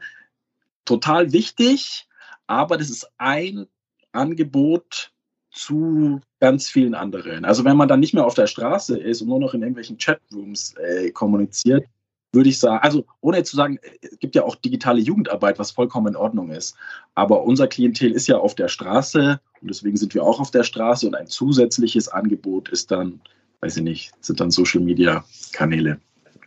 total 0.84 1.32
wichtig, 1.32 2.08
aber 2.48 2.78
das 2.78 2.90
ist 2.90 3.08
ein 3.20 3.68
Angebot 4.12 5.12
zu 5.52 6.22
ganz 6.40 6.68
vielen 6.70 6.96
anderen. 6.96 7.46
Also 7.46 7.66
wenn 7.66 7.78
man 7.78 7.88
dann 7.88 8.00
nicht 8.00 8.14
mehr 8.14 8.26
auf 8.26 8.36
der 8.36 8.48
Straße 8.48 8.98
ist 8.98 9.22
und 9.22 9.30
nur 9.30 9.40
noch 9.40 9.54
in 9.54 9.62
irgendwelchen 9.62 9.98
Chatrooms 9.98 10.76
äh, 10.76 11.12
kommuniziert, 11.12 11.86
würde 12.32 12.50
ich 12.50 12.60
sagen, 12.60 12.80
also 12.84 13.06
ohne 13.22 13.44
zu 13.44 13.56
sagen, 13.56 13.80
es 14.02 14.20
gibt 14.20 14.36
ja 14.36 14.44
auch 14.44 14.56
digitale 14.56 15.00
Jugendarbeit, 15.00 15.58
was 15.58 15.72
vollkommen 15.72 16.08
in 16.08 16.16
Ordnung 16.16 16.52
ist. 16.52 16.76
Aber 17.16 17.44
unser 17.44 17.68
Klientel 17.68 18.12
ist 18.12 18.28
ja 18.28 18.38
auf 18.38 18.54
der 18.54 18.68
Straße 18.68 19.40
und 19.62 19.68
deswegen 19.70 19.98
sind 19.98 20.14
wir 20.14 20.24
auch 20.24 20.40
auf 20.40 20.52
der 20.52 20.64
Straße 20.64 21.08
und 21.08 21.16
ein 21.16 21.28
zusätzliches 21.28 22.08
Angebot 22.08 22.70
ist 22.70 22.92
dann, 22.92 23.20
weiß 23.62 23.78
ich 23.78 23.84
nicht, 23.84 24.12
sind 24.22 24.40
dann 24.40 24.52
Social 24.52 24.82
Media 24.82 25.24
Kanäle. 25.54 26.00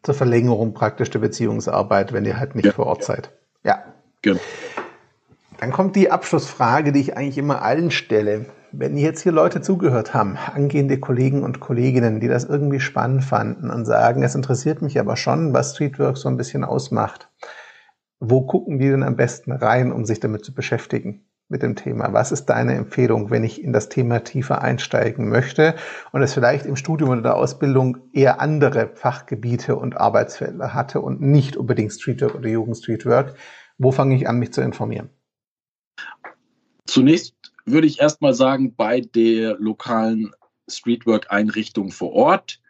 Zur 0.04 0.14
Verlängerung 0.14 0.72
praktisch 0.72 1.10
der 1.10 1.18
Beziehungsarbeit, 1.18 2.12
wenn 2.12 2.24
ihr 2.24 2.38
halt 2.38 2.54
nicht 2.54 2.66
ja. 2.66 2.72
vor 2.72 2.86
Ort 2.86 3.04
seid. 3.04 3.30
Ja. 3.64 3.82
Genau. 4.22 4.40
Dann 5.58 5.72
kommt 5.72 5.94
die 5.96 6.10
Abschlussfrage, 6.10 6.92
die 6.92 7.00
ich 7.00 7.16
eigentlich 7.16 7.38
immer 7.38 7.62
allen 7.62 7.90
stelle. 7.90 8.46
Wenn 8.74 8.96
jetzt 8.96 9.20
hier 9.20 9.32
Leute 9.32 9.60
zugehört 9.60 10.14
haben, 10.14 10.38
angehende 10.38 10.98
Kollegen 10.98 11.42
und 11.42 11.60
Kolleginnen, 11.60 12.20
die 12.20 12.28
das 12.28 12.44
irgendwie 12.44 12.80
spannend 12.80 13.22
fanden 13.22 13.68
und 13.68 13.84
sagen, 13.84 14.22
es 14.22 14.34
interessiert 14.34 14.80
mich 14.80 14.98
aber 14.98 15.16
schon, 15.16 15.52
was 15.52 15.74
Streetwork 15.74 16.16
so 16.16 16.30
ein 16.30 16.38
bisschen 16.38 16.64
ausmacht, 16.64 17.28
wo 18.18 18.46
gucken 18.46 18.78
die 18.78 18.88
denn 18.88 19.02
am 19.02 19.16
besten 19.16 19.52
rein, 19.52 19.92
um 19.92 20.06
sich 20.06 20.20
damit 20.20 20.44
zu 20.44 20.54
beschäftigen? 20.54 21.26
mit 21.52 21.62
dem 21.62 21.76
Thema. 21.76 22.14
Was 22.14 22.32
ist 22.32 22.46
deine 22.46 22.74
Empfehlung, 22.74 23.30
wenn 23.30 23.44
ich 23.44 23.62
in 23.62 23.74
das 23.74 23.90
Thema 23.90 24.24
tiefer 24.24 24.62
einsteigen 24.62 25.28
möchte 25.28 25.74
und 26.10 26.22
es 26.22 26.32
vielleicht 26.32 26.64
im 26.64 26.76
Studium 26.76 27.10
oder 27.10 27.20
der 27.20 27.36
Ausbildung 27.36 27.98
eher 28.14 28.40
andere 28.40 28.88
Fachgebiete 28.94 29.76
und 29.76 29.98
Arbeitsfelder 29.98 30.72
hatte 30.72 31.02
und 31.02 31.20
nicht 31.20 31.58
unbedingt 31.58 31.92
Streetwork 31.92 32.34
oder 32.34 32.48
Jugendstreetwork? 32.48 33.34
Wo 33.76 33.92
fange 33.92 34.16
ich 34.16 34.26
an, 34.26 34.38
mich 34.38 34.54
zu 34.54 34.62
informieren? 34.62 35.10
Zunächst 36.86 37.34
würde 37.64 37.86
ich 37.86 38.00
erstmal 38.00 38.34
sagen, 38.34 38.74
bei 38.74 39.00
der 39.00 39.56
lokalen 39.58 40.32
Streetwork-Einrichtung 40.68 41.90
vor 41.90 42.12
Ort. 42.12 42.60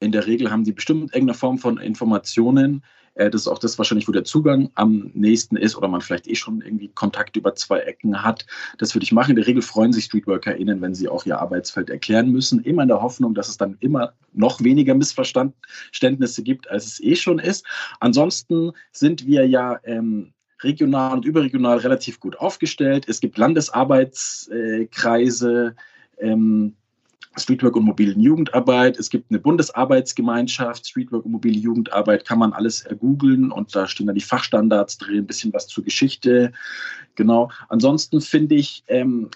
In 0.00 0.12
der 0.12 0.26
Regel 0.26 0.50
haben 0.50 0.64
sie 0.64 0.72
bestimmt 0.72 1.14
irgendeine 1.14 1.34
Form 1.34 1.58
von 1.58 1.78
Informationen. 1.78 2.82
Äh, 3.14 3.30
das 3.30 3.42
ist 3.42 3.48
auch 3.48 3.58
das 3.58 3.76
wahrscheinlich, 3.78 4.08
wo 4.08 4.12
der 4.12 4.24
Zugang 4.24 4.70
am 4.74 5.10
nächsten 5.14 5.56
ist 5.56 5.76
oder 5.76 5.88
man 5.88 6.00
vielleicht 6.00 6.26
eh 6.26 6.34
schon 6.34 6.62
irgendwie 6.62 6.88
Kontakt 6.88 7.36
über 7.36 7.54
zwei 7.54 7.80
Ecken 7.80 8.22
hat. 8.22 8.46
Das 8.78 8.94
würde 8.94 9.04
ich 9.04 9.12
machen. 9.12 9.30
In 9.30 9.36
der 9.36 9.46
Regel 9.46 9.62
freuen 9.62 9.92
sich 9.92 10.04
StreetworkerInnen, 10.04 10.80
wenn 10.80 10.94
sie 10.94 11.08
auch 11.08 11.26
ihr 11.26 11.38
Arbeitsfeld 11.38 11.90
erklären 11.90 12.30
müssen. 12.30 12.62
Immer 12.62 12.82
in 12.82 12.88
der 12.88 13.02
Hoffnung, 13.02 13.34
dass 13.34 13.48
es 13.48 13.58
dann 13.58 13.76
immer 13.80 14.14
noch 14.32 14.62
weniger 14.62 14.94
Missverständnisse 14.94 16.42
gibt, 16.42 16.70
als 16.70 16.86
es 16.86 17.00
eh 17.00 17.16
schon 17.16 17.38
ist. 17.38 17.66
Ansonsten 18.00 18.72
sind 18.92 19.26
wir 19.26 19.46
ja 19.46 19.78
ähm, 19.84 20.32
regional 20.62 21.14
und 21.14 21.24
überregional 21.24 21.78
relativ 21.78 22.20
gut 22.20 22.38
aufgestellt. 22.38 23.06
Es 23.08 23.20
gibt 23.20 23.38
Landesarbeitskreise, 23.38 25.74
ähm, 26.18 26.74
Streetwork 27.36 27.76
und 27.76 27.84
mobile 27.84 28.12
Jugendarbeit. 28.12 28.98
Es 28.98 29.08
gibt 29.08 29.30
eine 29.30 29.38
Bundesarbeitsgemeinschaft, 29.38 30.86
Streetwork 30.86 31.24
und 31.24 31.32
mobile 31.32 31.58
Jugendarbeit, 31.58 32.26
kann 32.26 32.40
man 32.40 32.52
alles 32.52 32.84
googeln 32.98 33.52
und 33.52 33.74
da 33.74 33.86
stehen 33.86 34.06
dann 34.06 34.16
die 34.16 34.20
Fachstandards 34.20 34.98
drin, 34.98 35.18
ein 35.18 35.26
bisschen 35.26 35.52
was 35.52 35.68
zur 35.68 35.84
Geschichte. 35.84 36.52
Genau. 37.14 37.50
Ansonsten 37.68 38.20
finde 38.20 38.56
ich 38.56 38.82
ähm, 38.88 39.30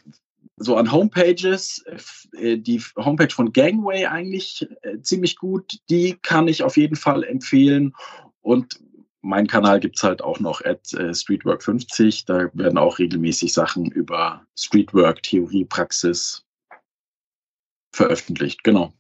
so 0.57 0.77
an 0.77 0.91
Homepages, 0.91 1.85
äh, 2.33 2.59
die 2.59 2.83
Homepage 2.97 3.33
von 3.33 3.53
Gangway 3.53 4.07
eigentlich 4.07 4.69
äh, 4.83 5.01
ziemlich 5.01 5.37
gut, 5.37 5.79
die 5.91 6.17
kann 6.23 6.49
ich 6.49 6.63
auf 6.63 6.77
jeden 6.77 6.97
Fall 6.97 7.25
empfehlen. 7.25 7.95
Und 8.43 8.81
mein 9.25 9.47
Kanal 9.47 9.81
gibt 9.81 9.97
es 9.97 10.03
halt 10.03 10.23
auch 10.23 10.39
noch 10.39 10.61
at 10.61 10.93
äh, 10.93 11.11
Streetwork50. 11.11 12.27
Da 12.27 12.51
werden 12.53 12.79
auch 12.79 12.99
regelmäßig 12.99 13.53
Sachen 13.53 13.91
über 13.91 14.47
Streetwork, 14.57 15.23
Theorie, 15.23 15.65
Praxis 15.65 16.45
veröffentlicht. 17.93 18.63
Genau. 18.65 18.93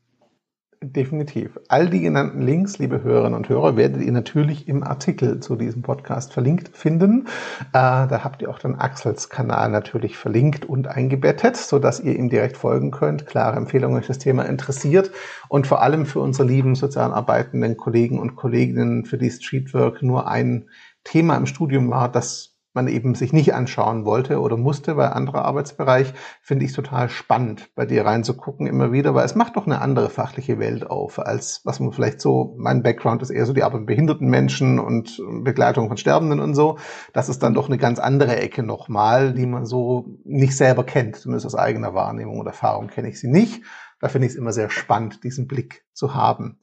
Definitiv. 0.86 1.58
All 1.68 1.88
die 1.88 2.02
genannten 2.02 2.42
Links, 2.42 2.78
liebe 2.78 3.02
Hörerinnen 3.02 3.38
und 3.38 3.48
Hörer, 3.48 3.78
werdet 3.78 4.02
ihr 4.02 4.12
natürlich 4.12 4.68
im 4.68 4.82
Artikel 4.82 5.40
zu 5.40 5.56
diesem 5.56 5.80
Podcast 5.80 6.34
verlinkt 6.34 6.76
finden. 6.76 7.26
Äh, 7.68 7.72
da 7.72 8.20
habt 8.22 8.42
ihr 8.42 8.50
auch 8.50 8.58
dann 8.58 8.74
Axels 8.74 9.30
Kanal 9.30 9.70
natürlich 9.70 10.18
verlinkt 10.18 10.66
und 10.66 10.86
eingebettet, 10.86 11.56
so 11.56 11.78
dass 11.78 12.00
ihr 12.00 12.18
ihm 12.18 12.28
direkt 12.28 12.58
folgen 12.58 12.90
könnt. 12.90 13.24
Klare 13.24 13.56
Empfehlung, 13.56 13.94
euch 13.94 14.08
das 14.08 14.18
Thema 14.18 14.42
interessiert 14.42 15.10
und 15.48 15.66
vor 15.66 15.80
allem 15.80 16.04
für 16.04 16.20
unsere 16.20 16.46
lieben 16.46 16.74
sozial 16.74 17.14
arbeitenden 17.14 17.78
Kollegen 17.78 18.18
und 18.18 18.36
Kolleginnen, 18.36 19.06
für 19.06 19.16
die 19.16 19.30
Streetwork 19.30 20.02
nur 20.02 20.28
ein 20.28 20.68
Thema 21.02 21.36
im 21.36 21.46
Studium 21.46 21.88
war, 21.88 22.12
das 22.12 22.53
man 22.74 22.88
eben 22.88 23.14
sich 23.14 23.32
nicht 23.32 23.54
anschauen 23.54 24.04
wollte 24.04 24.40
oder 24.40 24.56
musste, 24.56 24.96
weil 24.96 25.08
anderer 25.08 25.44
Arbeitsbereich, 25.44 26.12
finde 26.42 26.64
ich 26.64 26.72
total 26.72 27.08
spannend, 27.08 27.70
bei 27.74 27.86
dir 27.86 28.04
reinzugucken 28.04 28.66
immer 28.66 28.92
wieder, 28.92 29.14
weil 29.14 29.24
es 29.24 29.34
macht 29.34 29.56
doch 29.56 29.66
eine 29.66 29.80
andere 29.80 30.10
fachliche 30.10 30.58
Welt 30.58 30.90
auf, 30.90 31.18
als 31.18 31.60
was 31.64 31.80
man 31.80 31.92
vielleicht 31.92 32.20
so, 32.20 32.54
mein 32.58 32.82
Background 32.82 33.22
ist 33.22 33.30
eher 33.30 33.46
so 33.46 33.52
die 33.52 33.62
Arbeit 33.62 33.80
mit 33.80 33.86
behinderten 33.86 34.28
Menschen 34.28 34.78
und 34.78 35.22
Begleitung 35.42 35.88
von 35.88 35.96
Sterbenden 35.96 36.40
und 36.40 36.54
so. 36.54 36.78
Das 37.12 37.28
ist 37.28 37.42
dann 37.42 37.54
doch 37.54 37.68
eine 37.68 37.78
ganz 37.78 37.98
andere 37.98 38.36
Ecke 38.36 38.62
nochmal, 38.62 39.32
die 39.32 39.46
man 39.46 39.66
so 39.66 40.18
nicht 40.24 40.56
selber 40.56 40.84
kennt, 40.84 41.16
zumindest 41.16 41.46
aus 41.46 41.54
eigener 41.54 41.94
Wahrnehmung 41.94 42.40
und 42.40 42.46
Erfahrung 42.46 42.88
kenne 42.88 43.08
ich 43.08 43.20
sie 43.20 43.28
nicht. 43.28 43.62
Da 44.00 44.08
finde 44.08 44.26
ich 44.26 44.32
es 44.32 44.38
immer 44.38 44.52
sehr 44.52 44.68
spannend, 44.68 45.22
diesen 45.24 45.46
Blick 45.46 45.84
zu 45.92 46.14
haben. 46.14 46.58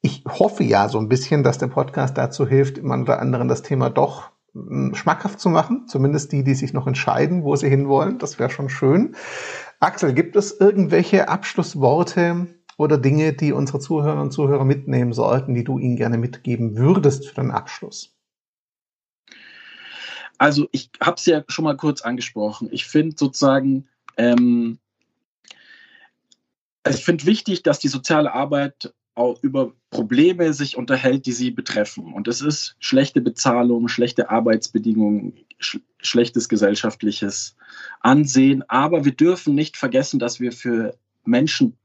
Ich 0.00 0.24
hoffe 0.26 0.62
ja 0.62 0.88
so 0.88 0.98
ein 0.98 1.08
bisschen, 1.08 1.42
dass 1.42 1.58
der 1.58 1.66
Podcast 1.66 2.16
dazu 2.16 2.46
hilft, 2.46 2.78
im 2.78 2.90
unter 2.90 3.20
anderem 3.20 3.48
das 3.48 3.62
Thema 3.62 3.90
doch 3.90 4.30
schmackhaft 4.92 5.40
zu 5.40 5.50
machen, 5.50 5.86
zumindest 5.88 6.32
die, 6.32 6.42
die 6.42 6.54
sich 6.54 6.72
noch 6.72 6.86
entscheiden, 6.86 7.44
wo 7.44 7.54
sie 7.56 7.68
hinwollen. 7.68 8.18
Das 8.18 8.38
wäre 8.38 8.50
schon 8.50 8.68
schön. 8.68 9.14
Axel, 9.80 10.12
gibt 10.12 10.36
es 10.36 10.58
irgendwelche 10.58 11.28
Abschlussworte 11.28 12.48
oder 12.76 12.98
Dinge, 12.98 13.32
die 13.32 13.52
unsere 13.52 13.80
Zuhörer 13.80 14.20
und 14.20 14.32
Zuhörer 14.32 14.64
mitnehmen 14.64 15.12
sollten, 15.12 15.54
die 15.54 15.64
du 15.64 15.78
ihnen 15.78 15.96
gerne 15.96 16.18
mitgeben 16.18 16.76
würdest 16.76 17.28
für 17.28 17.34
den 17.34 17.50
Abschluss? 17.50 18.14
Also 20.38 20.68
ich 20.70 20.90
habe 21.00 21.16
es 21.16 21.26
ja 21.26 21.44
schon 21.48 21.64
mal 21.64 21.76
kurz 21.76 22.00
angesprochen. 22.02 22.68
Ich 22.70 22.86
finde 22.86 23.16
sozusagen, 23.18 23.88
ähm, 24.16 24.78
ich 26.88 27.04
finde 27.04 27.26
wichtig, 27.26 27.64
dass 27.64 27.80
die 27.80 27.88
soziale 27.88 28.32
Arbeit 28.32 28.94
über 29.42 29.72
Probleme 29.90 30.52
sich 30.52 30.76
unterhält, 30.76 31.26
die 31.26 31.32
sie 31.32 31.50
betreffen. 31.50 32.12
Und 32.12 32.26
das 32.28 32.40
ist 32.40 32.76
schlechte 32.78 33.20
Bezahlung, 33.20 33.88
schlechte 33.88 34.30
Arbeitsbedingungen, 34.30 35.34
sch 35.58 35.78
schlechtes 36.00 36.48
gesellschaftliches 36.48 37.56
Ansehen. 38.00 38.62
Aber 38.68 39.04
wir 39.04 39.12
dürfen 39.12 39.54
nicht 39.54 39.76
vergessen, 39.76 40.18
dass 40.18 40.38
wir 40.38 40.52
für 40.52 40.96
Menschen 41.24 41.76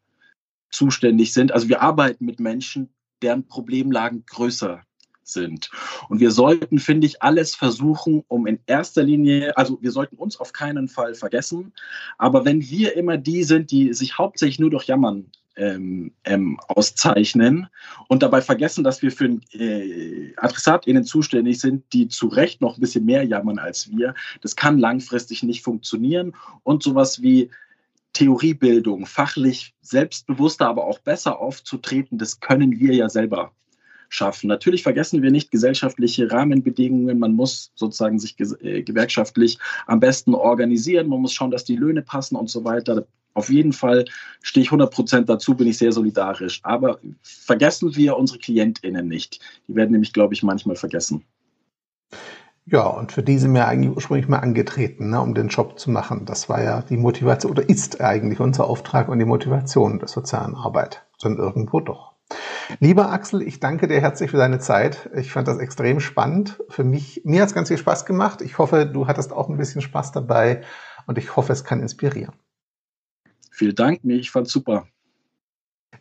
zuständig 0.69 1.34
sind. 1.34 1.52
Also 1.52 1.69
wir 1.69 1.82
arbeiten 1.82 2.26
mit 2.26 2.39
Menschen, 2.39 2.89
deren 3.22 3.48
Problemlagen 3.48 4.24
größer 4.26 4.84
sind. 5.24 5.72
Und 6.10 6.19
wir 6.19 6.32
sollten, 6.32 6.80
finde 6.80 7.08
ich, 7.08 7.22
alles 7.24 7.56
versuchen, 7.56 8.24
um 8.28 8.46
in 8.46 8.60
erster 8.65 9.04
Linie, 9.04 9.56
also 9.58 9.80
wir 9.82 9.91
sollten 9.91 10.17
uns 10.17 10.38
auf 10.38 10.54
keinen 10.54 10.88
Fall 10.89 11.15
vergessen. 11.15 11.74
Aber 12.17 12.46
wenn 12.46 12.62
wir 12.62 12.96
immer 12.98 13.17
die 13.17 13.43
sind, 13.43 13.72
die 13.72 13.93
sich 13.93 14.17
hauptsächlich 14.17 14.60
nur 14.60 14.69
durch 14.69 14.86
Jammern 14.86 15.32
ähm, 15.55 16.11
ähm, 16.23 16.59
auszeichnen 16.67 17.67
und 18.07 18.23
dabei 18.23 18.41
vergessen, 18.41 18.83
dass 18.83 19.01
wir 19.01 19.11
für 19.11 19.39
äh, 19.53 20.33
AdressatInnen 20.37 21.03
zuständig 21.03 21.59
sind, 21.59 21.83
die 21.93 22.07
zu 22.07 22.27
Recht 22.27 22.61
noch 22.61 22.77
ein 22.77 22.81
bisschen 22.81 23.05
mehr 23.05 23.23
jammern 23.23 23.59
als 23.59 23.91
wir. 23.91 24.15
Das 24.41 24.55
kann 24.55 24.79
langfristig 24.79 25.43
nicht 25.43 25.63
funktionieren 25.63 26.33
und 26.63 26.83
sowas 26.83 27.21
wie 27.21 27.49
Theoriebildung, 28.13 29.05
fachlich 29.05 29.73
selbstbewusster, 29.81 30.67
aber 30.67 30.85
auch 30.85 30.99
besser 30.99 31.39
aufzutreten, 31.39 32.17
das 32.17 32.39
können 32.39 32.79
wir 32.79 32.93
ja 32.93 33.09
selber 33.09 33.51
schaffen. 34.13 34.47
Natürlich 34.47 34.84
vergessen 34.84 35.21
wir 35.21 35.32
nicht 35.32 35.52
gesellschaftliche 35.52 36.32
Rahmenbedingungen. 36.32 37.19
Man 37.19 37.34
muss 37.34 37.71
sozusagen 37.76 38.19
sich 38.19 38.39
äh, 38.39 38.84
gewerkschaftlich 38.84 39.58
am 39.88 39.99
besten 39.99 40.36
organisieren. 40.36 41.08
Man 41.08 41.21
muss 41.21 41.34
schauen, 41.34 41.52
dass 41.52 41.63
die 41.63 41.76
Löhne 41.76 42.02
passen 42.02 42.36
und 42.36 42.49
so 42.49 42.63
weiter. 42.63 43.06
Auf 43.34 43.49
jeden 43.49 43.73
Fall 43.73 44.06
stehe 44.41 44.63
ich 44.63 44.67
100 44.67 44.93
Prozent 44.93 45.30
dazu, 45.30 45.56
bin 45.56 45.67
ich 45.67 45.78
sehr 45.78 45.91
solidarisch. 45.91 46.60
Aber 46.63 46.99
vergessen 47.23 47.95
wir 47.95 48.17
unsere 48.17 48.39
KlientInnen 48.39 49.08
nicht. 49.08 49.39
Die 49.67 49.76
werden 49.76 49.91
nämlich, 49.91 50.13
glaube 50.13 50.36
ich, 50.36 50.43
manchmal 50.43 50.76
vergessen. 50.76 51.23
Ja, 52.65 52.88
und 52.88 53.12
für 53.12 53.23
die 53.23 53.38
sind 53.39 53.54
wir 53.54 53.67
eigentlich 53.67 53.93
ursprünglich 53.93 54.30
mal 54.30 54.39
angetreten, 54.39 55.10
ne, 55.10 55.19
um 55.19 55.34
den 55.34 55.49
Job 55.49 55.78
zu 55.80 55.91
machen. 55.91 56.26
Das 56.26 56.47
war 56.47 56.63
ja 56.63 56.82
die 56.82 56.95
Motivation 56.95 57.52
oder 57.52 57.67
ist 57.67 57.99
eigentlich 57.99 58.39
unser 58.39 58.69
Auftrag 58.69 59.10
und 59.10 59.19
die 59.19 59.26
Motivation 59.26 59.99
der 59.99 60.08
sozialen 60.08 60.56
Arbeit. 60.56 61.04
Dann 61.21 61.38
irgendwo 61.38 61.82
doch. 61.82 62.12
Lieber 62.80 63.12
Axel, 63.12 63.41
ich 63.41 63.60
danke 63.60 63.88
dir 63.88 64.02
herzlich 64.02 64.32
für 64.32 64.38
deine 64.38 64.60
Zeit. 64.60 65.10
Ich 65.15 65.32
fand 65.32 65.48
das 65.48 65.58
extrem 65.58 66.00
spannend. 66.00 66.62
Für 66.69 66.84
mich, 66.84 67.22
mir 67.24 67.41
hat 67.41 67.50
es 67.50 67.56
ganz 67.56 67.67
viel 67.67 67.78
Spaß 67.78 68.06
gemacht. 68.06 68.41
Ich 68.41 68.58
hoffe, 68.58 68.86
du 68.86 69.08
hattest 69.08 69.32
auch 69.32 69.50
ein 69.50 69.58
bisschen 69.58 69.82
Spaß 69.82 70.12
dabei 70.12 70.63
und 71.06 71.17
ich 71.17 71.36
hoffe, 71.36 71.54
es 71.54 71.63
kann 71.63 71.82
inspirieren. 71.82 72.34
Vielen 73.52 73.76
Dank, 73.76 74.00
ich 74.04 74.32
fand's 74.32 74.52
super. 74.52 74.88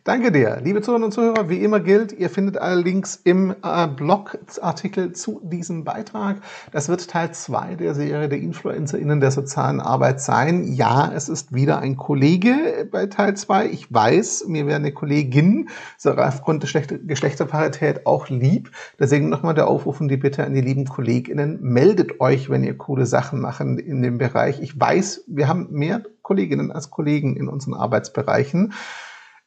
Danke 0.05 0.33
dir. 0.33 0.59
Liebe 0.61 0.81
Zuhörerinnen 0.81 1.05
und 1.05 1.11
Zuhörer, 1.13 1.47
wie 1.47 1.63
immer 1.63 1.79
gilt, 1.79 2.11
ihr 2.11 2.29
findet 2.29 2.57
alle 2.57 2.81
Links 2.81 3.21
im 3.23 3.55
äh, 3.63 3.87
Blogartikel 3.87 5.13
zu 5.13 5.39
diesem 5.45 5.85
Beitrag. 5.85 6.41
Das 6.73 6.89
wird 6.89 7.09
Teil 7.09 7.33
zwei 7.33 7.75
der 7.75 7.95
Serie 7.95 8.27
der 8.27 8.39
InfluencerInnen 8.39 9.21
der 9.21 9.31
sozialen 9.31 9.79
Arbeit 9.79 10.19
sein. 10.19 10.73
Ja, 10.73 11.09
es 11.15 11.29
ist 11.29 11.53
wieder 11.53 11.79
ein 11.79 11.95
Kollege 11.95 12.85
bei 12.91 13.05
Teil 13.05 13.37
zwei. 13.37 13.67
Ich 13.67 13.93
weiß, 13.93 14.47
mir 14.49 14.67
wäre 14.67 14.75
eine 14.75 14.91
Kollegin 14.91 15.69
so 15.97 16.11
aufgrund 16.11 16.63
der 16.63 16.81
Geschlechterparität 16.81 18.05
auch 18.05 18.27
lieb. 18.27 18.71
Deswegen 18.99 19.29
nochmal 19.29 19.53
der 19.53 19.69
Aufruf 19.69 20.01
und 20.01 20.09
die 20.09 20.17
Bitte 20.17 20.43
an 20.43 20.53
die 20.53 20.59
lieben 20.59 20.83
KollegInnen. 20.83 21.61
Meldet 21.61 22.19
euch, 22.19 22.49
wenn 22.49 22.65
ihr 22.65 22.77
coole 22.77 23.05
Sachen 23.05 23.39
machen 23.39 23.79
in 23.79 24.01
dem 24.01 24.17
Bereich. 24.17 24.59
Ich 24.61 24.77
weiß, 24.77 25.23
wir 25.27 25.47
haben 25.47 25.67
mehr 25.71 26.03
Kolleginnen 26.23 26.73
als 26.73 26.89
Kollegen 26.89 27.37
in 27.37 27.47
unseren 27.47 27.73
Arbeitsbereichen. 27.73 28.73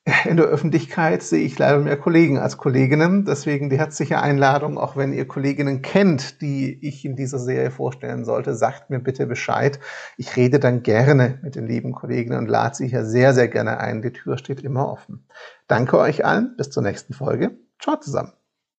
In 0.24 0.36
der 0.36 0.46
Öffentlichkeit 0.46 1.24
sehe 1.24 1.44
ich 1.44 1.58
leider 1.58 1.78
mehr 1.80 1.96
Kollegen 1.96 2.38
als 2.38 2.58
Kolleginnen. 2.58 3.24
Deswegen 3.24 3.70
die 3.70 3.78
herzliche 3.78 4.20
Einladung, 4.20 4.78
auch 4.78 4.96
wenn 4.96 5.12
ihr 5.12 5.26
Kolleginnen 5.26 5.82
kennt, 5.82 6.40
die 6.40 6.78
ich 6.86 7.04
in 7.04 7.16
dieser 7.16 7.40
Serie 7.40 7.72
vorstellen 7.72 8.24
sollte, 8.24 8.54
sagt 8.54 8.88
mir 8.88 9.00
bitte 9.00 9.26
Bescheid. 9.26 9.80
Ich 10.16 10.36
rede 10.36 10.60
dann 10.60 10.84
gerne 10.84 11.40
mit 11.42 11.56
den 11.56 11.66
lieben 11.66 11.92
Kolleginnen 11.92 12.38
und 12.38 12.48
lade 12.48 12.76
sie 12.76 12.88
hier 12.88 13.04
sehr, 13.04 13.34
sehr 13.34 13.48
gerne 13.48 13.78
ein. 13.80 14.00
Die 14.00 14.12
Tür 14.12 14.38
steht 14.38 14.62
immer 14.62 14.88
offen. 14.88 15.26
Danke 15.66 15.98
euch 15.98 16.24
allen. 16.24 16.54
Bis 16.56 16.70
zur 16.70 16.84
nächsten 16.84 17.12
Folge. 17.12 17.58
Ciao 17.80 17.96
zusammen. 17.96 18.32